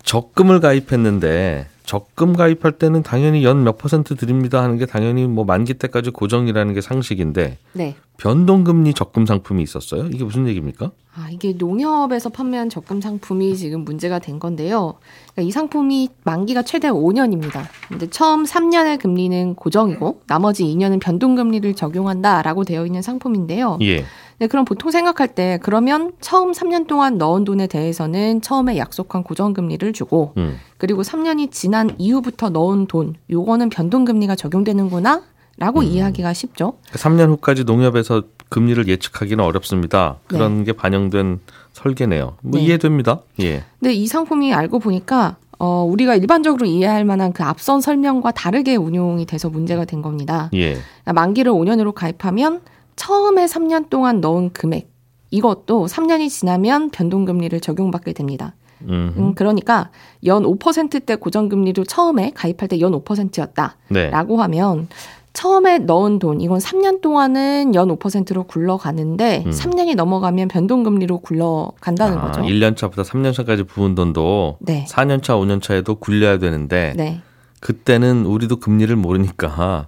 적금을 0.03 0.59
가입했는데 0.59 1.67
적금 1.83 2.33
가입할 2.35 2.73
때는 2.73 3.03
당연히 3.03 3.43
연 3.43 3.63
몇 3.63 3.77
퍼센트 3.77 4.15
드립니다 4.15 4.61
하는 4.63 4.77
게 4.77 4.85
당연히 4.85 5.27
뭐 5.27 5.45
만기 5.45 5.75
때까지 5.75 6.09
고정이라는 6.11 6.73
게 6.73 6.81
상식인데 6.81 7.57
네. 7.73 7.95
변동금리 8.17 8.93
적금 8.93 9.25
상품이 9.25 9.61
있었어요. 9.63 10.05
이게 10.05 10.23
무슨 10.23 10.47
얘기입니까? 10.47 10.91
아, 11.15 11.27
이게 11.31 11.53
농협에서 11.53 12.29
판매한 12.29 12.69
적금 12.69 13.01
상품이 13.01 13.55
지금 13.57 13.83
문제가 13.83 14.19
된 14.19 14.39
건데요. 14.39 14.93
그러니까 15.33 15.41
이 15.47 15.51
상품이 15.51 16.09
만기가 16.23 16.61
최대 16.61 16.89
5년입니다. 16.89 17.63
근데 17.89 18.09
처음 18.09 18.43
3년의 18.43 18.99
금리는 18.99 19.55
고정이고 19.55 20.21
나머지 20.27 20.63
2년은 20.63 21.01
변동금리를 21.01 21.73
적용한다라고 21.73 22.63
되어 22.63 22.85
있는 22.85 23.01
상품인데요. 23.01 23.79
예. 23.81 24.05
네, 24.41 24.47
그럼 24.47 24.65
보통 24.65 24.89
생각할 24.89 25.27
때 25.27 25.59
그러면 25.61 26.13
처음 26.19 26.51
3년 26.51 26.87
동안 26.87 27.19
넣은 27.19 27.43
돈에 27.43 27.67
대해서는 27.67 28.41
처음에 28.41 28.75
약속한 28.75 29.21
고정금리를 29.21 29.93
주고 29.93 30.33
음. 30.37 30.57
그리고 30.79 31.03
3년이 31.03 31.51
지난 31.51 31.91
이후부터 31.99 32.49
넣은 32.49 32.87
돈 32.87 33.13
요거는 33.29 33.69
변동금리가 33.69 34.35
적용되는구나 34.35 35.21
라고 35.57 35.83
이해하기가 35.83 36.33
쉽죠. 36.33 36.73
3년 36.93 37.29
후까지 37.29 37.65
농협에서 37.65 38.23
금리를 38.49 38.87
예측하기는 38.87 39.43
어렵습니다. 39.43 40.17
그런 40.25 40.63
게 40.63 40.73
반영된 40.73 41.39
설계네요. 41.73 42.37
뭐 42.41 42.59
네. 42.59 42.65
이해됩니다. 42.65 43.19
예. 43.41 43.63
근데 43.79 43.93
이 43.93 44.07
상품이 44.07 44.55
알고 44.55 44.79
보니까 44.79 45.35
어, 45.59 45.83
우리가 45.83 46.15
일반적으로 46.15 46.65
이해할 46.65 47.05
만한 47.05 47.31
그 47.31 47.43
앞선 47.43 47.79
설명과 47.79 48.31
다르게 48.31 48.75
운용이 48.75 49.27
돼서 49.27 49.51
문제가 49.51 49.85
된 49.85 50.01
겁니다. 50.01 50.49
예. 50.55 50.73
그러니까 51.03 51.13
만기를 51.13 51.51
5년으로 51.51 51.93
가입하면 51.93 52.61
처음에 53.05 53.45
3년 53.47 53.89
동안 53.89 54.21
넣은 54.21 54.51
금액 54.53 54.91
이것도 55.31 55.87
3년이 55.87 56.29
지나면 56.29 56.91
변동금리를 56.91 57.59
적용받게 57.59 58.13
됩니다. 58.13 58.53
음. 58.83 59.13
음, 59.17 59.33
그러니까 59.33 59.89
연 60.25 60.43
5%대 60.43 61.15
고정금리로 61.15 61.83
처음에 61.85 62.31
가입할 62.35 62.67
때 62.67 62.79
연 62.79 62.91
5%였다. 62.91 63.75
네. 63.89 64.11
라고 64.11 64.39
하면 64.43 64.87
처음에 65.33 65.79
넣은 65.79 66.19
돈 66.19 66.41
이건 66.41 66.59
3년 66.59 67.01
동안은 67.01 67.73
연 67.73 67.89
5%로 67.97 68.43
굴러가는데 68.43 69.45
음. 69.47 69.51
3년이 69.51 69.95
넘어가면 69.95 70.49
변동금리로 70.49 71.21
굴러간다는 71.21 72.19
아, 72.19 72.21
거죠. 72.27 72.41
1년 72.41 72.77
차부터 72.77 73.01
3년 73.01 73.33
차까지 73.33 73.63
부은 73.63 73.95
돈도 73.95 74.57
네. 74.59 74.85
4년 74.87 75.23
차, 75.23 75.33
5년 75.33 75.59
차에도 75.59 75.95
굴려야 75.95 76.37
되는데 76.37 76.93
네. 76.95 77.21
그때는 77.61 78.27
우리도 78.27 78.57
금리를 78.57 78.95
모르니까 78.95 79.87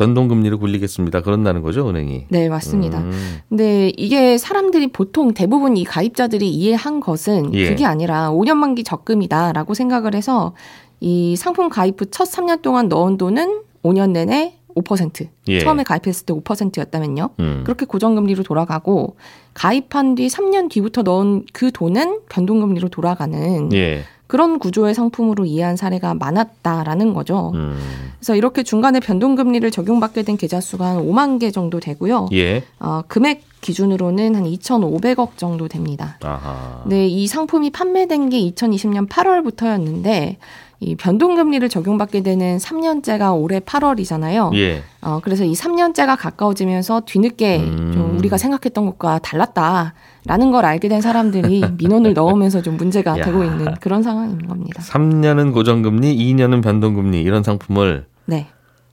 변동금리를 0.00 0.56
굴리겠습니다. 0.56 1.20
그런다는 1.20 1.60
거죠, 1.60 1.86
은행이. 1.86 2.24
네, 2.30 2.48
맞습니다. 2.48 3.00
음. 3.00 3.38
근데 3.50 3.92
이게 3.98 4.38
사람들이 4.38 4.86
보통 4.88 5.34
대부분 5.34 5.76
이 5.76 5.84
가입자들이 5.84 6.48
이해한 6.48 7.00
것은 7.00 7.52
예. 7.54 7.68
그게 7.68 7.84
아니라 7.84 8.30
5년 8.30 8.54
만기 8.54 8.82
적금이다라고 8.82 9.74
생각을 9.74 10.14
해서 10.14 10.54
이 11.00 11.36
상품 11.36 11.68
가입 11.68 12.00
후 12.00 12.06
첫 12.10 12.24
3년 12.24 12.62
동안 12.62 12.88
넣은 12.88 13.18
돈은 13.18 13.60
5년 13.82 14.12
내내 14.12 14.56
5%. 14.74 15.28
예. 15.48 15.60
처음에 15.60 15.82
가입했을 15.82 16.24
때 16.24 16.32
5%였다면요. 16.32 17.30
음. 17.40 17.62
그렇게 17.64 17.84
고정금리로 17.84 18.42
돌아가고 18.42 19.16
가입한 19.52 20.14
뒤 20.14 20.28
3년 20.28 20.70
뒤부터 20.70 21.02
넣은 21.02 21.44
그 21.52 21.70
돈은 21.72 22.20
변동금리로 22.30 22.88
돌아가는 22.88 23.70
예. 23.74 24.04
그런 24.30 24.60
구조의 24.60 24.94
상품으로 24.94 25.44
이해한 25.44 25.76
사례가 25.76 26.14
많았다라는 26.14 27.14
거죠. 27.14 27.50
음. 27.56 27.76
그래서 28.20 28.36
이렇게 28.36 28.62
중간에 28.62 29.00
변동금리를 29.00 29.68
적용받게 29.72 30.22
된 30.22 30.36
계좌 30.36 30.60
수가 30.60 30.86
한 30.86 30.98
5만 30.98 31.40
개 31.40 31.50
정도 31.50 31.80
되고요. 31.80 32.28
예. 32.34 32.62
어, 32.78 33.02
금액 33.08 33.42
기준으로는 33.60 34.36
한 34.36 34.44
2,500억 34.44 35.30
정도 35.36 35.66
됩니다. 35.66 36.16
아하. 36.22 36.84
네, 36.86 37.08
이 37.08 37.26
상품이 37.26 37.70
판매된 37.70 38.30
게 38.30 38.38
2020년 38.52 39.08
8월부터였는데 39.08 40.36
이 40.78 40.94
변동금리를 40.94 41.68
적용받게 41.68 42.22
되는 42.22 42.58
3년째가 42.58 43.36
올해 43.36 43.58
8월이잖아요. 43.58 44.54
예. 44.54 44.84
어, 45.00 45.18
그래서 45.24 45.42
이 45.42 45.54
3년째가 45.54 46.16
가까워지면서 46.16 47.02
뒤늦게 47.04 47.58
음. 47.58 47.90
좀 47.92 48.16
우리가 48.16 48.38
생각했던 48.38 48.86
것과 48.86 49.18
달랐다 49.18 49.94
라는 50.26 50.52
걸 50.52 50.64
알게 50.64 50.88
된 50.88 51.00
사람들이 51.00 51.62
민원을 51.78 52.14
넣으면서 52.14 52.62
좀 52.62 52.76
문제가 52.76 53.18
야. 53.18 53.24
되고 53.24 53.44
있는 53.44 53.74
그런 53.80 54.02
상황인 54.02 54.46
겁니다. 54.46 54.82
3년은 54.82 55.52
고정금리, 55.52 56.16
2년은 56.16 56.62
변동금리 56.62 57.20
이런 57.22 57.42
상품을 57.42 58.06
네. 58.26 58.48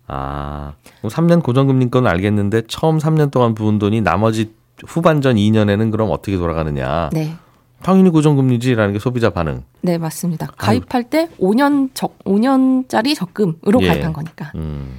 아, 0.08 0.74
3년 1.04 1.44
고정금리 1.44 1.90
건 1.92 2.08
알겠는데 2.08 2.64
처음 2.68 2.98
3년 2.98 3.30
동안 3.30 3.54
부은 3.56 3.78
돈이 3.78 4.02
나머지 4.02 4.54
후반전 4.86 5.36
2년에는 5.36 5.92
그럼 5.92 6.12
어떻게 6.12 6.38
돌아가느냐. 6.38 7.10
네. 7.12 7.36
당연히 7.82 8.10
고정금리지라는 8.10 8.94
게 8.94 9.00
소비자 9.00 9.30
반응. 9.30 9.64
네, 9.82 9.98
맞습니다. 9.98 10.48
가입할 10.58 11.04
때 11.04 11.30
5년 11.40 11.90
적 11.94 12.18
5년짜리 12.20 13.16
적금으로 13.16 13.82
예. 13.82 13.88
가입한 13.88 14.14
거니까. 14.14 14.52
음. 14.56 14.98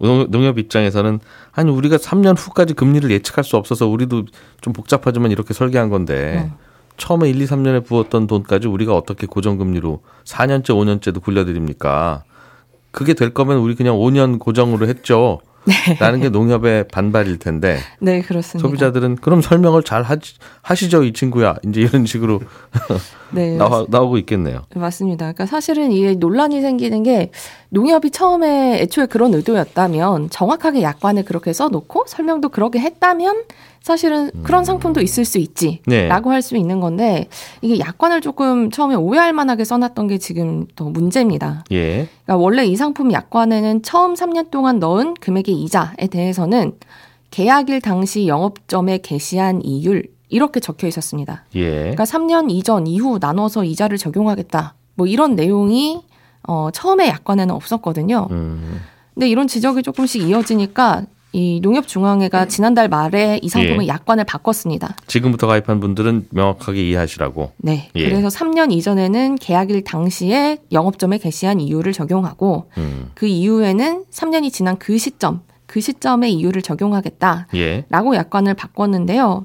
농- 0.00 0.30
농협 0.30 0.58
입장에서는 0.58 1.20
아니 1.52 1.70
우리가 1.70 1.96
3년 1.96 2.36
후까지 2.38 2.74
금리를 2.74 3.10
예측할 3.10 3.44
수 3.44 3.56
없어서 3.56 3.86
우리도 3.86 4.24
좀 4.60 4.72
복잡하지만 4.72 5.30
이렇게 5.30 5.54
설계한 5.54 5.88
건데 5.90 6.50
음. 6.50 6.52
처음에 6.96 7.28
1, 7.30 7.40
2, 7.40 7.46
3년에 7.46 7.84
부었던 7.86 8.26
돈까지 8.26 8.66
우리가 8.68 8.94
어떻게 8.96 9.26
고정금리로 9.26 10.02
4년째, 10.24 10.64
5년째도 10.70 11.22
굴려드립니까? 11.22 12.24
그게 12.90 13.14
될 13.14 13.32
거면 13.34 13.58
우리 13.58 13.74
그냥 13.74 13.96
5년 13.96 14.38
고정으로 14.38 14.88
했죠. 14.88 15.40
라는 15.98 16.20
게 16.20 16.28
농협의 16.28 16.88
반발일 16.88 17.38
텐데 17.38 17.78
네, 18.00 18.22
그렇습니다. 18.22 18.66
소비자들은 18.66 19.16
그럼 19.16 19.42
설명을 19.42 19.82
잘 19.82 20.02
하지, 20.02 20.34
하시죠 20.62 21.02
이 21.04 21.12
친구야 21.12 21.56
이제 21.66 21.80
이런 21.82 22.06
식으로 22.06 22.40
네, 23.30 23.56
나와, 23.56 23.84
나오고 23.88 24.18
있겠네요. 24.18 24.62
맞습니다. 24.74 25.26
그러니까 25.32 25.46
사실은 25.46 25.92
이게 25.92 26.14
논란이 26.14 26.60
생기는 26.60 27.02
게 27.02 27.30
농협이 27.70 28.10
처음에 28.10 28.80
애초에 28.80 29.06
그런 29.06 29.34
의도였다면 29.34 30.30
정확하게 30.30 30.82
약관을 30.82 31.24
그렇게 31.24 31.52
써놓고 31.52 32.04
설명도 32.06 32.48
그렇게 32.48 32.78
했다면 32.78 33.42
사실은 33.88 34.30
그런 34.42 34.66
상품도 34.66 35.00
있을 35.00 35.24
수 35.24 35.38
있지라고 35.38 35.80
네. 35.86 36.10
할수 36.10 36.58
있는 36.58 36.78
건데 36.78 37.26
이게 37.62 37.78
약관을 37.78 38.20
조금 38.20 38.70
처음에 38.70 38.94
오해할 38.94 39.32
만하게 39.32 39.64
써놨던 39.64 40.08
게 40.08 40.18
지금 40.18 40.66
더 40.76 40.90
문제입니다. 40.90 41.64
예. 41.72 42.06
그러니까 42.24 42.36
원래 42.36 42.66
이 42.66 42.76
상품 42.76 43.12
약관에는 43.12 43.82
처음 43.82 44.12
3년 44.12 44.50
동안 44.50 44.78
넣은 44.78 45.14
금액의 45.14 45.54
이자에 45.62 46.08
대해서는 46.10 46.74
계약일 47.30 47.80
당시 47.80 48.28
영업점에 48.28 48.98
게시한 48.98 49.62
이율 49.64 50.04
이렇게 50.28 50.60
적혀 50.60 50.86
있었습니다. 50.86 51.46
예. 51.54 51.70
그러니까 51.70 52.04
3년 52.04 52.50
이전 52.50 52.86
이후 52.86 53.16
나눠서 53.18 53.64
이자를 53.64 53.96
적용하겠다. 53.96 54.74
뭐 54.96 55.06
이런 55.06 55.34
내용이 55.34 56.02
어 56.46 56.68
처음에 56.74 57.08
약관에는 57.08 57.54
없었거든요. 57.54 58.28
음. 58.32 58.82
근데 59.14 59.30
이런 59.30 59.46
지적이 59.46 59.82
조금씩 59.82 60.28
이어지니까 60.28 61.06
이 61.32 61.60
농협중앙회가 61.60 62.46
지난달 62.46 62.88
말에 62.88 63.38
이 63.42 63.48
상품의 63.48 63.82
예. 63.82 63.88
약관을 63.88 64.24
바꿨습니다. 64.24 64.96
지금부터 65.06 65.46
가입한 65.46 65.80
분들은 65.80 66.28
명확하게 66.30 66.88
이해하시라고. 66.88 67.52
네. 67.58 67.90
예. 67.96 68.04
그래서 68.08 68.28
3년 68.28 68.72
이전에는 68.72 69.36
계약일 69.36 69.84
당시에 69.84 70.58
영업점에 70.72 71.18
게시한 71.18 71.60
이유를 71.60 71.92
적용하고 71.92 72.70
음. 72.78 73.10
그 73.14 73.26
이후에는 73.26 74.04
3년이 74.10 74.52
지난 74.52 74.78
그 74.78 74.96
시점, 74.96 75.42
그 75.66 75.80
시점에 75.80 76.30
이유를 76.30 76.62
적용하겠다. 76.62 77.48
예. 77.54 77.84
라고 77.90 78.16
약관을 78.16 78.54
바꿨는데요. 78.54 79.44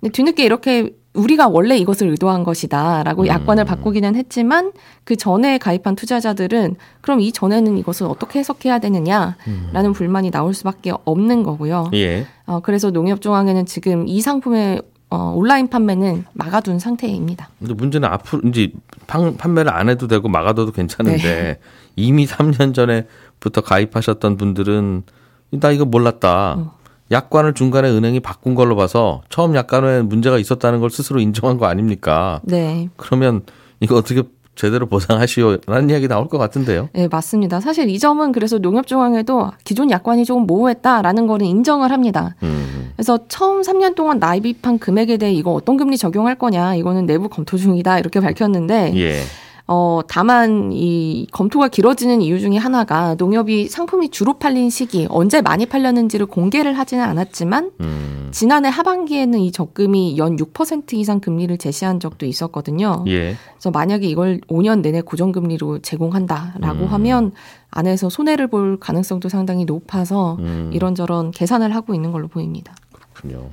근데 0.00 0.12
뒤늦게 0.12 0.44
이렇게 0.44 0.92
우리가 1.14 1.48
원래 1.48 1.76
이것을 1.76 2.08
의도한 2.08 2.42
것이다라고 2.44 3.22
음. 3.22 3.26
약관을 3.28 3.64
바꾸기는 3.64 4.16
했지만 4.16 4.72
그 5.04 5.16
전에 5.16 5.58
가입한 5.58 5.94
투자자들은 5.94 6.76
그럼 7.00 7.20
이 7.20 7.32
전에는 7.32 7.78
이것을 7.78 8.06
어떻게 8.06 8.40
해석해야 8.40 8.80
되느냐라는 8.80 9.92
불만이 9.94 10.30
나올 10.30 10.54
수밖에 10.54 10.92
없는 11.04 11.44
거고요. 11.44 11.90
음. 11.92 11.94
예. 11.94 12.26
어, 12.46 12.60
그래서 12.60 12.90
농협중앙회는 12.90 13.64
지금 13.66 14.06
이 14.08 14.20
상품의 14.20 14.82
어, 15.10 15.32
온라인 15.36 15.68
판매는 15.68 16.24
막아둔 16.32 16.80
상태입니다. 16.80 17.48
근데 17.60 17.74
문제는 17.74 18.08
앞으로 18.08 18.42
이제 18.48 18.72
판, 19.06 19.36
판매를 19.36 19.72
안 19.72 19.88
해도 19.88 20.08
되고 20.08 20.28
막아둬도 20.28 20.72
괜찮은데 20.72 21.22
네. 21.22 21.58
이미 21.94 22.26
3년 22.26 22.74
전에부터 22.74 23.60
가입하셨던 23.60 24.36
분들은 24.36 25.04
나 25.52 25.70
이거 25.70 25.84
몰랐다. 25.84 26.54
어. 26.58 26.83
약관을 27.10 27.54
중간에 27.54 27.88
은행이 27.90 28.20
바꾼 28.20 28.54
걸로 28.54 28.76
봐서 28.76 29.22
처음 29.28 29.54
약관에 29.54 30.02
문제가 30.02 30.38
있었다는 30.38 30.80
걸 30.80 30.90
스스로 30.90 31.20
인정한 31.20 31.58
거 31.58 31.66
아닙니까? 31.66 32.40
네. 32.44 32.88
그러면 32.96 33.42
이거 33.80 33.96
어떻게 33.96 34.22
제대로 34.54 34.86
보상하시오라는 34.86 35.90
이야기 35.90 36.08
나올 36.08 36.28
것 36.28 36.38
같은데요. 36.38 36.88
네, 36.92 37.08
맞습니다. 37.08 37.60
사실 37.60 37.88
이 37.88 37.98
점은 37.98 38.32
그래서 38.32 38.58
농협중앙회도 38.58 39.50
기존 39.64 39.90
약관이 39.90 40.24
조금 40.24 40.46
모호했다라는 40.46 41.26
거는 41.26 41.44
인정을 41.46 41.90
합니다. 41.90 42.36
음. 42.42 42.92
그래서 42.94 43.18
처음 43.28 43.62
3년 43.62 43.96
동안 43.96 44.18
납입한 44.20 44.78
금액에 44.78 45.16
대해 45.16 45.32
이거 45.32 45.52
어떤 45.52 45.76
금리 45.76 45.98
적용할 45.98 46.36
거냐 46.36 46.76
이거는 46.76 47.06
내부 47.06 47.28
검토 47.28 47.56
중이다 47.56 47.98
이렇게 47.98 48.20
밝혔는데 48.20 48.92
예. 48.96 49.20
어 49.66 50.00
다만 50.06 50.72
이 50.72 51.26
검토가 51.32 51.68
길어지는 51.68 52.20
이유 52.20 52.38
중에 52.38 52.58
하나가 52.58 53.14
농협이 53.14 53.68
상품이 53.68 54.10
주로 54.10 54.38
팔린 54.38 54.68
시기 54.68 55.06
언제 55.08 55.40
많이 55.40 55.64
팔렸는지를 55.64 56.26
공개를 56.26 56.76
하지는 56.78 57.02
않았지만 57.02 57.70
음. 57.80 58.28
지난해 58.30 58.68
하반기에는 58.68 59.38
이 59.38 59.52
적금이 59.52 60.18
연 60.18 60.36
6% 60.36 60.92
이상 60.94 61.20
금리를 61.20 61.56
제시한 61.56 61.98
적도 61.98 62.26
있었거든요. 62.26 63.04
예. 63.06 63.36
그래서 63.52 63.70
만약에 63.70 64.06
이걸 64.06 64.40
5년 64.48 64.82
내내 64.82 65.00
고정금리로 65.00 65.78
제공한다라고 65.78 66.80
음. 66.80 66.86
하면 66.88 67.32
안에서 67.70 68.10
손해를 68.10 68.48
볼 68.48 68.78
가능성도 68.78 69.30
상당히 69.30 69.64
높아서 69.64 70.36
음. 70.40 70.72
이런저런 70.74 71.30
계산을 71.30 71.74
하고 71.74 71.94
있는 71.94 72.12
걸로 72.12 72.28
보입니다. 72.28 72.74
그렇군요. 72.92 73.48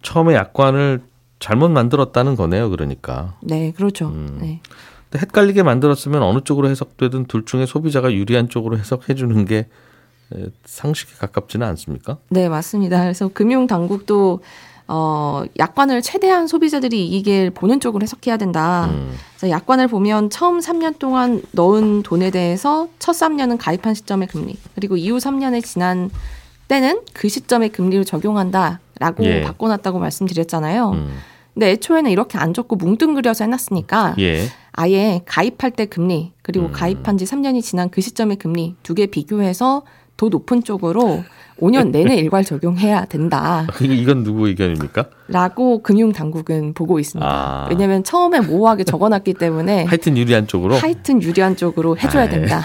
처음에 0.00 0.34
약관을 0.34 1.02
잘못 1.40 1.70
만들었다는 1.70 2.36
거네요. 2.36 2.70
그러니까. 2.70 3.34
네, 3.42 3.72
그렇죠. 3.72 4.06
음. 4.06 4.38
네. 4.40 4.60
헷갈리게 5.14 5.62
만들었으면 5.62 6.22
어느 6.22 6.40
쪽으로 6.42 6.68
해석되든 6.68 7.26
둘 7.26 7.44
중에 7.44 7.66
소비자가 7.66 8.12
유리한 8.12 8.48
쪽으로 8.48 8.78
해석해 8.78 9.14
주는 9.14 9.44
게 9.44 9.66
에, 10.34 10.46
상식에 10.64 11.12
가깝지는 11.18 11.66
않습니까? 11.68 12.18
네, 12.28 12.48
맞습니다. 12.48 13.02
그래서 13.02 13.28
금융 13.28 13.66
당국도 13.66 14.40
어, 14.92 15.44
약관을 15.56 16.02
최대한 16.02 16.48
소비자들이 16.48 17.06
이익을 17.06 17.50
보는 17.50 17.78
쪽으로 17.78 18.02
해석해야 18.02 18.36
된다. 18.36 18.86
음. 18.90 19.14
그래서 19.36 19.48
약관을 19.50 19.86
보면 19.86 20.30
처음 20.30 20.58
3년 20.58 20.98
동안 20.98 21.42
넣은 21.52 22.02
돈에 22.02 22.32
대해서 22.32 22.88
첫 22.98 23.12
3년은 23.12 23.56
가입한 23.58 23.94
시점의 23.94 24.26
금리, 24.26 24.56
그리고 24.74 24.96
이후 24.96 25.18
3년에 25.18 25.64
지난 25.64 26.10
때는 26.66 27.02
그 27.12 27.28
시점의 27.28 27.68
금리를 27.70 28.04
적용한다라고 28.04 29.24
예. 29.24 29.42
바꿔놨다고 29.42 30.00
말씀드렸잖아요. 30.00 30.90
음. 30.90 31.18
근데 31.54 31.70
애초에는 31.70 32.10
이렇게 32.10 32.38
안 32.38 32.52
적고 32.52 32.76
뭉뚱그려서 32.76 33.44
해놨으니까 33.44 34.16
예. 34.18 34.46
아예 34.80 35.20
가입할 35.26 35.72
때 35.72 35.84
금리 35.84 36.32
그리고 36.42 36.66
음. 36.66 36.72
가입한 36.72 37.18
지 37.18 37.26
3년이 37.26 37.60
지난 37.62 37.90
그 37.90 38.00
시점의 38.00 38.36
금리 38.36 38.74
두 38.82 38.94
개 38.94 39.06
비교해서 39.06 39.82
더 40.16 40.28
높은 40.28 40.62
쪽으로 40.64 41.22
5년 41.60 41.90
내내 41.90 42.14
일괄 42.16 42.44
적용해야 42.44 43.04
된다라고 43.04 43.84
이거- 43.84 43.92
이건 43.92 44.24
누구 44.24 44.48
의견입니까? 44.48 45.04
금융 45.82 46.12
당국은 46.12 46.72
보고 46.72 46.98
있습니다. 46.98 47.26
아. 47.30 47.66
왜냐하면 47.70 48.02
처음에 48.04 48.40
모호하게 48.40 48.84
적어놨기 48.84 49.34
때문에 49.34 49.84
하여튼 49.88 50.16
유리한 50.16 50.46
쪽으로 50.46 50.76
하여튼 50.76 51.22
유리한 51.22 51.56
쪽으로 51.56 51.98
해줘야 51.98 52.22
아이. 52.22 52.28
예. 52.28 52.30
된다 52.32 52.62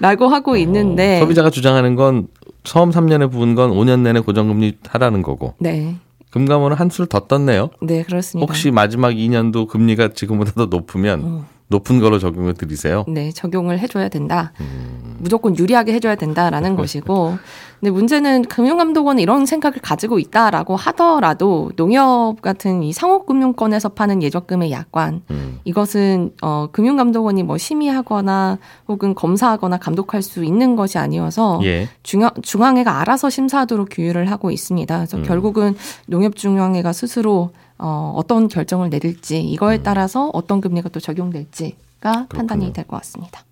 라고 0.00 0.26
하고 0.28 0.56
있는데 0.56 1.18
어, 1.18 1.20
소비자가 1.20 1.50
주장하는 1.50 1.94
건 1.94 2.26
처음 2.64 2.90
3년에 2.90 3.30
부은 3.30 3.54
건 3.54 3.70
5년 3.70 4.00
내내 4.00 4.20
고정금리 4.20 4.78
하라는 4.88 5.22
거고 5.22 5.54
네, 5.60 5.96
금감원은 6.30 6.76
한술 6.76 7.06
더 7.06 7.20
떴네요. 7.20 7.70
네 7.82 8.02
그렇습니다. 8.02 8.44
혹시 8.46 8.70
마지막 8.70 9.10
2년도 9.10 9.68
금리가 9.68 10.08
지금보다 10.14 10.52
더 10.52 10.66
높으면 10.66 11.22
어. 11.24 11.46
높은 11.70 12.00
걸로 12.00 12.18
적용을 12.18 12.54
드리세요. 12.54 13.04
네, 13.08 13.30
적용을 13.30 13.78
해줘야 13.78 14.08
된다. 14.08 14.52
음. 14.60 15.16
무조건 15.18 15.56
유리하게 15.56 15.94
해줘야 15.94 16.16
된다라는 16.16 16.74
것이고. 16.76 17.38
근데 17.78 17.90
문제는 17.92 18.42
금융감독원은 18.42 19.22
이런 19.22 19.46
생각을 19.46 19.78
가지고 19.80 20.18
있다라고 20.18 20.76
하더라도 20.76 21.70
농협 21.76 22.42
같은 22.42 22.82
이 22.82 22.92
상호금융권에서 22.92 23.90
파는 23.90 24.22
예적금의 24.22 24.70
약관, 24.70 25.22
음. 25.30 25.60
이것은 25.64 26.32
어, 26.42 26.68
금융감독원이 26.72 27.42
뭐 27.42 27.56
심의하거나 27.56 28.58
혹은 28.88 29.14
검사하거나 29.14 29.78
감독할 29.78 30.20
수 30.20 30.44
있는 30.44 30.76
것이 30.76 30.98
아니어서 30.98 31.60
예. 31.62 31.88
중앙, 32.02 32.30
중앙회가 32.42 33.00
알아서 33.00 33.30
심사하도록 33.30 33.88
규율을 33.90 34.30
하고 34.30 34.50
있습니다. 34.50 34.96
그래서 34.96 35.16
음. 35.16 35.22
결국은 35.22 35.74
농협중앙회가 36.06 36.92
스스로 36.92 37.50
어, 37.80 38.12
어떤 38.16 38.48
결정을 38.48 38.90
내릴지 38.90 39.40
이거에 39.40 39.78
음. 39.78 39.82
따라서 39.82 40.30
어떤 40.32 40.60
금리가 40.60 40.90
또 40.90 41.00
적용될지가 41.00 42.26
판단이 42.28 42.72
될 42.72 42.84
것 42.84 42.96
같습니다. 42.98 43.42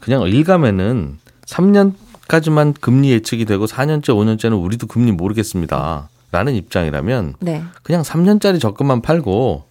그냥 0.00 0.22
일감에는 0.22 1.18
3년까지만 1.46 2.74
금리 2.80 3.10
예측이 3.10 3.44
되고 3.44 3.66
4년째, 3.66 4.04
5년째는 4.10 4.62
우리도 4.62 4.86
금리 4.86 5.12
모르겠습니다. 5.12 6.08
라는 6.30 6.54
입장이라면 6.54 7.34
네. 7.40 7.62
그냥 7.82 8.02
3년짜리 8.02 8.58
적금만 8.58 9.02
팔고 9.02 9.64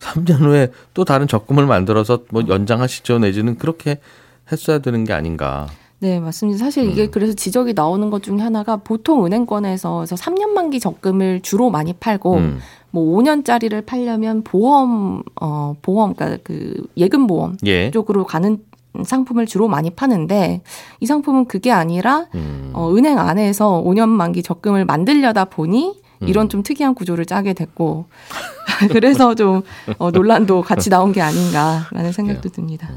3년 0.00 0.40
후에 0.40 0.70
또 0.92 1.04
다른 1.04 1.26
적금을 1.26 1.64
만들어서 1.66 2.24
뭐 2.30 2.42
연장하시죠 2.46 3.18
내지는 3.20 3.56
그렇게 3.56 3.98
했어야 4.50 4.80
되는 4.80 5.04
게 5.04 5.12
아닌가. 5.14 5.68
네, 6.00 6.18
맞습니다. 6.20 6.58
사실 6.58 6.90
이게 6.90 7.04
음. 7.04 7.10
그래서 7.12 7.32
지적이 7.32 7.72
나오는 7.74 8.10
것 8.10 8.22
중에 8.24 8.38
하나가 8.40 8.76
보통 8.76 9.24
은행권에서 9.24 9.98
그래서 9.98 10.16
3년 10.16 10.48
만기 10.48 10.80
적금을 10.80 11.40
주로 11.42 11.70
많이 11.70 11.92
팔고 11.94 12.34
음. 12.34 12.58
뭐 12.92 13.16
5년짜리를 13.18 13.84
팔려면 13.86 14.44
보험 14.44 15.22
어 15.40 15.74
보험 15.82 16.14
그러니까 16.14 16.38
그 16.44 16.86
예금 16.96 17.26
보험 17.26 17.56
예. 17.66 17.90
쪽으로 17.90 18.24
가는 18.24 18.58
상품을 19.04 19.46
주로 19.46 19.68
많이 19.68 19.90
파는데 19.90 20.60
이 21.00 21.06
상품은 21.06 21.46
그게 21.46 21.72
아니라 21.72 22.26
음. 22.34 22.70
어 22.74 22.94
은행 22.94 23.18
안에서 23.18 23.82
5년 23.84 24.08
만기 24.08 24.42
적금을 24.42 24.84
만들려다 24.84 25.46
보니 25.46 26.00
이런 26.20 26.46
음. 26.46 26.48
좀 26.48 26.62
특이한 26.62 26.94
구조를 26.94 27.24
짜게 27.26 27.54
됐고 27.54 28.04
그래서 28.92 29.34
좀 29.34 29.62
어, 29.98 30.10
논란도 30.10 30.62
같이 30.62 30.90
나온 30.90 31.12
게 31.12 31.20
아닌가라는 31.22 32.12
생각도 32.12 32.50
듭니다. 32.50 32.90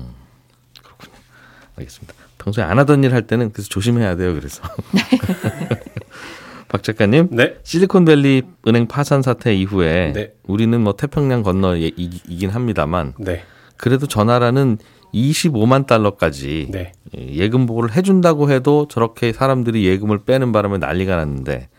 알겠습니다. 1.77 2.13
평소에 2.37 2.63
안 2.63 2.77
하던 2.79 3.03
일 3.03 3.13
할 3.13 3.25
때는 3.27 3.51
그래서 3.51 3.69
조심해야 3.69 4.15
돼요. 4.17 4.33
그래서 4.35 4.61
박 6.75 6.83
작가님 6.83 7.29
네. 7.31 7.55
실리콘밸리 7.63 8.41
은행 8.67 8.85
파산 8.87 9.21
사태 9.21 9.55
이후에 9.55 10.11
네. 10.13 10.33
우리는 10.45 10.81
뭐 10.81 10.91
태평양 10.93 11.41
건너 11.41 11.77
예- 11.79 11.87
이- 11.95 12.19
이긴 12.27 12.49
합니다만 12.49 13.13
네. 13.17 13.43
그래도 13.77 14.07
저 14.07 14.25
나라는 14.25 14.77
25만 15.13 15.87
달러까지 15.87 16.67
네. 16.71 16.91
예, 17.17 17.33
예금 17.35 17.65
보호를 17.65 17.93
해준다고 17.95 18.51
해도 18.51 18.89
저렇게 18.89 19.31
사람들이 19.31 19.85
예금을 19.85 20.25
빼는 20.25 20.51
바람에 20.51 20.77
난리가 20.79 21.15
났는데 21.15 21.69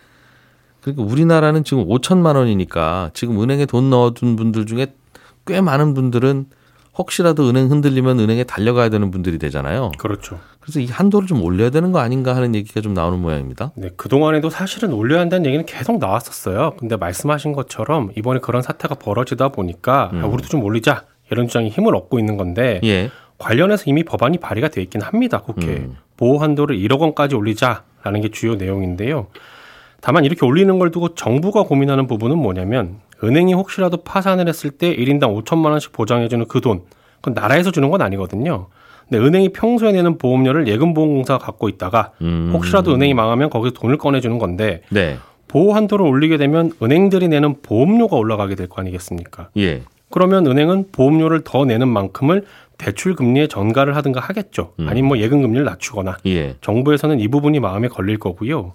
그러니까 0.81 1.03
우리나라는 1.05 1.63
지금 1.63 1.87
5천만 1.87 2.37
원이니까 2.37 3.11
지금 3.13 3.43
은행에 3.43 3.67
돈 3.67 3.91
넣어둔 3.91 4.37
분들 4.37 4.65
중에 4.65 4.95
꽤 5.47 5.61
많은 5.61 5.93
분들은 5.93 6.47
혹시라도 6.99 7.49
은행 7.49 7.71
흔들리면 7.71 8.21
은행에 8.21 8.45
달려가야 8.45 8.89
되는 8.89 9.11
분들이 9.11 9.39
되잖아요. 9.39 9.93
그렇죠. 9.99 10.39
그래서 10.61 10.81
이 10.81 10.87
한도를 10.87 11.29
좀 11.29 11.43
올려야 11.43 11.71
되는 11.71 11.93
거 11.93 12.01
아닌가 12.01 12.35
하는 12.35 12.55
얘기가 12.55 12.81
좀 12.81 12.95
나오는 12.95 13.19
모양입니다. 13.19 13.73
네, 13.77 13.91
그동안에도 13.97 14.51
사실은 14.51 14.93
올려야 14.93 15.21
한다는 15.21 15.47
얘기는 15.47 15.65
계속 15.67 15.99
나왔었어요. 15.99 16.73
근데 16.79 16.97
말씀하신 16.97 17.53
것처럼 17.53 18.11
이번에 18.17 18.41
그런 18.41 18.63
사태가 18.63 18.97
벌어지다 18.97 19.51
보니까 19.51 20.11
아, 20.13 20.27
우리도 20.27 20.49
좀 20.49 20.65
올리자 20.65 21.05
이런 21.31 21.47
주장이 21.47 21.69
힘을 21.69 21.95
얻고 21.95 22.19
있는 22.19 22.37
건데 22.37 22.81
예. 22.85 23.11
관련해서 23.39 23.85
이미 23.87 24.03
법안이 24.03 24.39
발의가 24.39 24.69
돼 24.69 24.81
있긴 24.83 25.03
합니다. 25.03 25.39
국회에 25.39 25.77
음. 25.77 25.97
보호 26.17 26.39
한도를 26.39 26.77
1억 26.79 27.01
원까지 27.01 27.35
올리자라는 27.35 28.21
게 28.23 28.31
주요 28.31 28.55
내용인데요. 28.55 29.29
다만 30.07 30.25
이렇게 30.25 30.47
올리는 30.47 30.79
걸 30.79 30.93
두고 30.93 31.17
정부가 31.17 31.65
고민하는 31.65 32.07
부분은 32.07 32.39
뭐냐면 32.39 33.01
은행이 33.25 33.55
혹시라도 33.55 33.97
파산을 34.05 34.47
했을 34.47 34.71
때 34.71 34.95
1인당 34.95 35.43
5천만 35.45 35.73
원씩 35.73 35.91
보장해주는 35.91 36.47
그 36.47 36.61
돈, 36.61 36.83
그건 37.21 37.35
나라에서 37.35 37.73
주는 37.73 37.91
건 37.91 38.03
아니거든요. 38.03 38.69
근데 39.09 39.27
은행이 39.27 39.49
평소에 39.49 39.91
내는 39.91 40.17
보험료를 40.17 40.69
예금보험공사가 40.69 41.45
갖고 41.45 41.69
있다가 41.69 42.13
음. 42.23 42.53
혹시라도 42.55 42.95
은행이 42.95 43.15
망하면 43.15 43.51
거기서 43.51 43.75
돈을 43.75 43.99
꺼내주는 43.99 44.39
건데 44.39 44.83
네. 44.91 45.17
보호 45.49 45.73
한도를 45.73 46.07
올리게 46.07 46.37
되면 46.37 46.71
은행들이 46.81 47.27
내는 47.27 47.57
보험료가 47.63 48.15
올라가게 48.15 48.55
될 48.55 48.69
거 48.69 48.81
아니겠습니까? 48.83 49.49
예. 49.57 49.83
그러면 50.13 50.47
은행은 50.47 50.91
보험료를 50.93 51.41
더 51.43 51.65
내는 51.65 51.89
만큼을 51.89 52.45
대출 52.79 53.17
금리에 53.17 53.49
전가를 53.49 53.97
하든가 53.97 54.21
하겠죠. 54.21 54.73
음. 54.79 54.89
아니면 54.89 55.09
뭐 55.09 55.19
예금 55.19 55.43
금리를 55.43 55.65
낮추거나 55.65 56.19
예. 56.27 56.55
정부에서는 56.61 57.19
이 57.19 57.27
부분이 57.27 57.59
마음에 57.59 57.89
걸릴 57.89 58.19
거고요. 58.21 58.73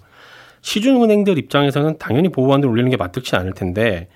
시중은행들 0.62 1.38
입장에서는 1.38 1.98
당연히 1.98 2.28
보호한도를 2.30 2.72
올리는 2.72 2.90
게 2.90 2.96
마땅치 2.96 3.36
않을 3.36 3.52
텐데 3.52 4.08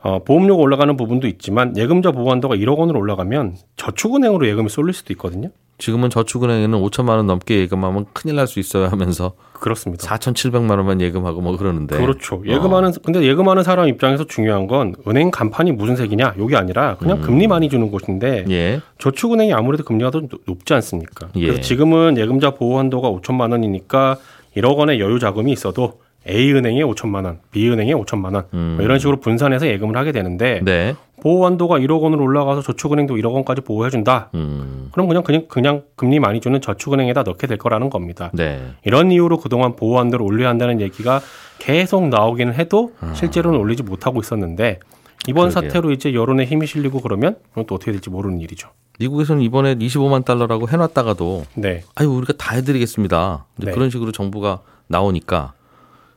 어, 0.00 0.22
보험료가 0.22 0.62
올라가는 0.62 0.96
부분도 0.96 1.26
있지만 1.26 1.76
예금자 1.76 2.12
보호한도가 2.12 2.54
1억 2.56 2.76
원으로 2.78 3.00
올라가면 3.00 3.56
저축은행으로 3.76 4.46
예금이 4.46 4.68
쏠릴 4.68 4.92
수도 4.94 5.12
있거든요. 5.14 5.48
지금은 5.78 6.10
저축은행에는 6.10 6.80
5천만 6.80 7.10
원 7.10 7.26
넘게 7.28 7.60
예금하면 7.60 8.06
큰일 8.12 8.34
날 8.34 8.48
수 8.48 8.58
있어요 8.58 8.86
하면서 8.86 9.34
그렇습니다. 9.52 10.06
4,700만 10.08 10.70
원만 10.70 11.00
예금하고 11.00 11.40
뭐 11.40 11.56
그러는데. 11.56 11.96
그렇죠. 11.98 12.42
예금하는 12.46 12.92
근데 13.04 13.22
예금하는 13.24 13.62
사람 13.62 13.86
입장에서 13.88 14.24
중요한 14.24 14.66
건 14.66 14.94
은행 15.06 15.30
간판이 15.30 15.72
무슨 15.72 15.94
색이냐 15.94 16.34
요게 16.36 16.56
아니라 16.56 16.96
그냥 16.96 17.20
금리 17.20 17.46
많이 17.46 17.68
주는 17.68 17.90
곳인데 17.92 18.44
예. 18.50 18.80
저축은행이 18.98 19.52
아무래도 19.52 19.84
금리가 19.84 20.10
더 20.10 20.20
높- 20.20 20.40
높지 20.46 20.74
않습니까? 20.74 21.28
예. 21.36 21.42
그래서 21.46 21.60
지금은 21.60 22.16
예금자 22.18 22.52
보호 22.54 22.78
한도가 22.78 23.10
5천만 23.12 23.52
원이니까 23.52 24.16
1억 24.58 24.76
원의 24.76 25.00
여유 25.00 25.18
자금이 25.18 25.52
있어도 25.52 26.00
A 26.28 26.52
은행에 26.52 26.82
5천만 26.82 27.24
원, 27.24 27.38
B 27.50 27.70
은행에 27.70 27.94
5천만 27.94 28.34
원 28.34 28.44
음. 28.52 28.74
뭐 28.76 28.84
이런 28.84 28.98
식으로 28.98 29.20
분산해서 29.20 29.66
예금을 29.68 29.96
하게 29.96 30.12
되는데 30.12 30.60
네. 30.64 30.94
보호 31.22 31.46
한도가 31.46 31.78
1억 31.78 32.02
원으로 32.02 32.22
올라가서 32.22 32.62
저축은행도 32.62 33.16
1억 33.16 33.32
원까지 33.32 33.62
보호해 33.62 33.90
준다. 33.90 34.30
음. 34.34 34.88
그럼 34.92 35.08
그냥 35.08 35.22
그냥 35.22 35.46
그냥 35.48 35.82
금리 35.96 36.20
많이 36.20 36.40
주는 36.40 36.60
저축은행에다 36.60 37.22
넣게 37.22 37.46
될 37.46 37.56
거라는 37.56 37.90
겁니다. 37.90 38.30
네. 38.34 38.60
이런 38.84 39.10
이유로 39.10 39.38
그동안 39.38 39.74
보호 39.74 39.98
한도를 39.98 40.24
올려야 40.24 40.48
한다는 40.48 40.80
얘기가 40.80 41.20
계속 41.58 42.08
나오기는 42.08 42.54
해도 42.54 42.92
실제로는 43.14 43.58
올리지 43.58 43.82
못하고 43.82 44.20
있었는데 44.20 44.80
이번 45.26 45.48
아. 45.48 45.50
그러게요. 45.50 45.70
사태로 45.70 45.90
이제 45.92 46.14
여론에 46.14 46.44
힘이 46.44 46.66
실리고 46.66 47.00
그러면 47.00 47.36
그건 47.50 47.66
또 47.66 47.74
어떻게 47.74 47.92
될지 47.92 48.10
모르는 48.10 48.40
일이죠. 48.40 48.70
미국에서는 48.98 49.42
이번에 49.42 49.76
25만 49.76 50.24
달러라고 50.24 50.68
해놨다가도 50.68 51.44
네. 51.54 51.84
아유 51.94 52.10
우리가 52.10 52.32
다 52.38 52.54
해드리겠습니다. 52.56 53.44
네. 53.56 53.72
그런 53.72 53.90
식으로 53.90 54.12
정부가 54.12 54.60
나오니까 54.88 55.52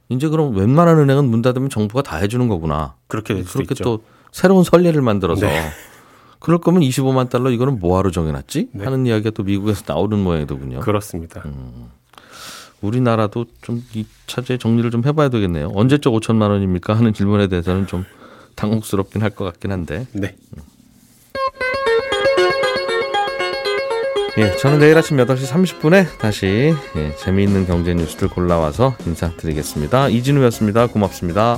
이제 0.09 0.27
그럼 0.27 0.55
웬만한 0.55 0.97
은행은 0.99 1.25
문 1.29 1.41
닫으면 1.41 1.69
정부가 1.69 2.01
다 2.01 2.17
해주는 2.17 2.47
거구나. 2.47 2.95
그렇게 3.07 3.33
될 3.35 3.43
그렇게 3.45 3.73
있죠. 3.73 3.83
또 3.83 4.03
새로운 4.31 4.63
선례를 4.63 5.01
만들어서 5.01 5.45
네. 5.45 5.61
그럴 6.39 6.57
거면 6.59 6.81
25만 6.81 7.29
달러 7.29 7.51
이거는 7.51 7.77
뭐하러 7.79 8.09
정해놨지? 8.09 8.69
네. 8.73 8.83
하는 8.83 9.05
이야기가 9.05 9.29
또 9.31 9.43
미국에서 9.43 9.83
나오는 9.87 10.17
모양이더군요. 10.17 10.79
그렇습니다. 10.79 11.41
음. 11.45 11.89
우리나라도 12.81 13.45
좀 13.61 13.83
이 13.93 14.05
차제 14.25 14.57
정리를 14.57 14.89
좀 14.89 15.03
해봐야 15.05 15.29
되겠네요. 15.29 15.71
언제적 15.75 16.13
5천만 16.13 16.49
원입니까? 16.49 16.95
하는 16.95 17.13
질문에 17.13 17.47
대해서는 17.47 17.85
좀 17.85 18.05
당혹스럽긴 18.55 19.21
할 19.21 19.31
것 19.31 19.45
같긴 19.45 19.71
한데. 19.71 20.05
네. 20.13 20.35
예, 24.37 24.55
저는 24.57 24.79
내일 24.79 24.97
아침 24.97 25.17
8시 25.17 25.45
30분에 25.47 26.17
다시 26.17 26.73
예, 26.95 27.15
재미있는 27.17 27.65
경제 27.67 27.93
뉴스들 27.93 28.29
골라와서 28.29 28.95
인사드리겠습니다. 29.05 30.07
이진우였습니다. 30.09 30.87
고맙습니다. 30.87 31.57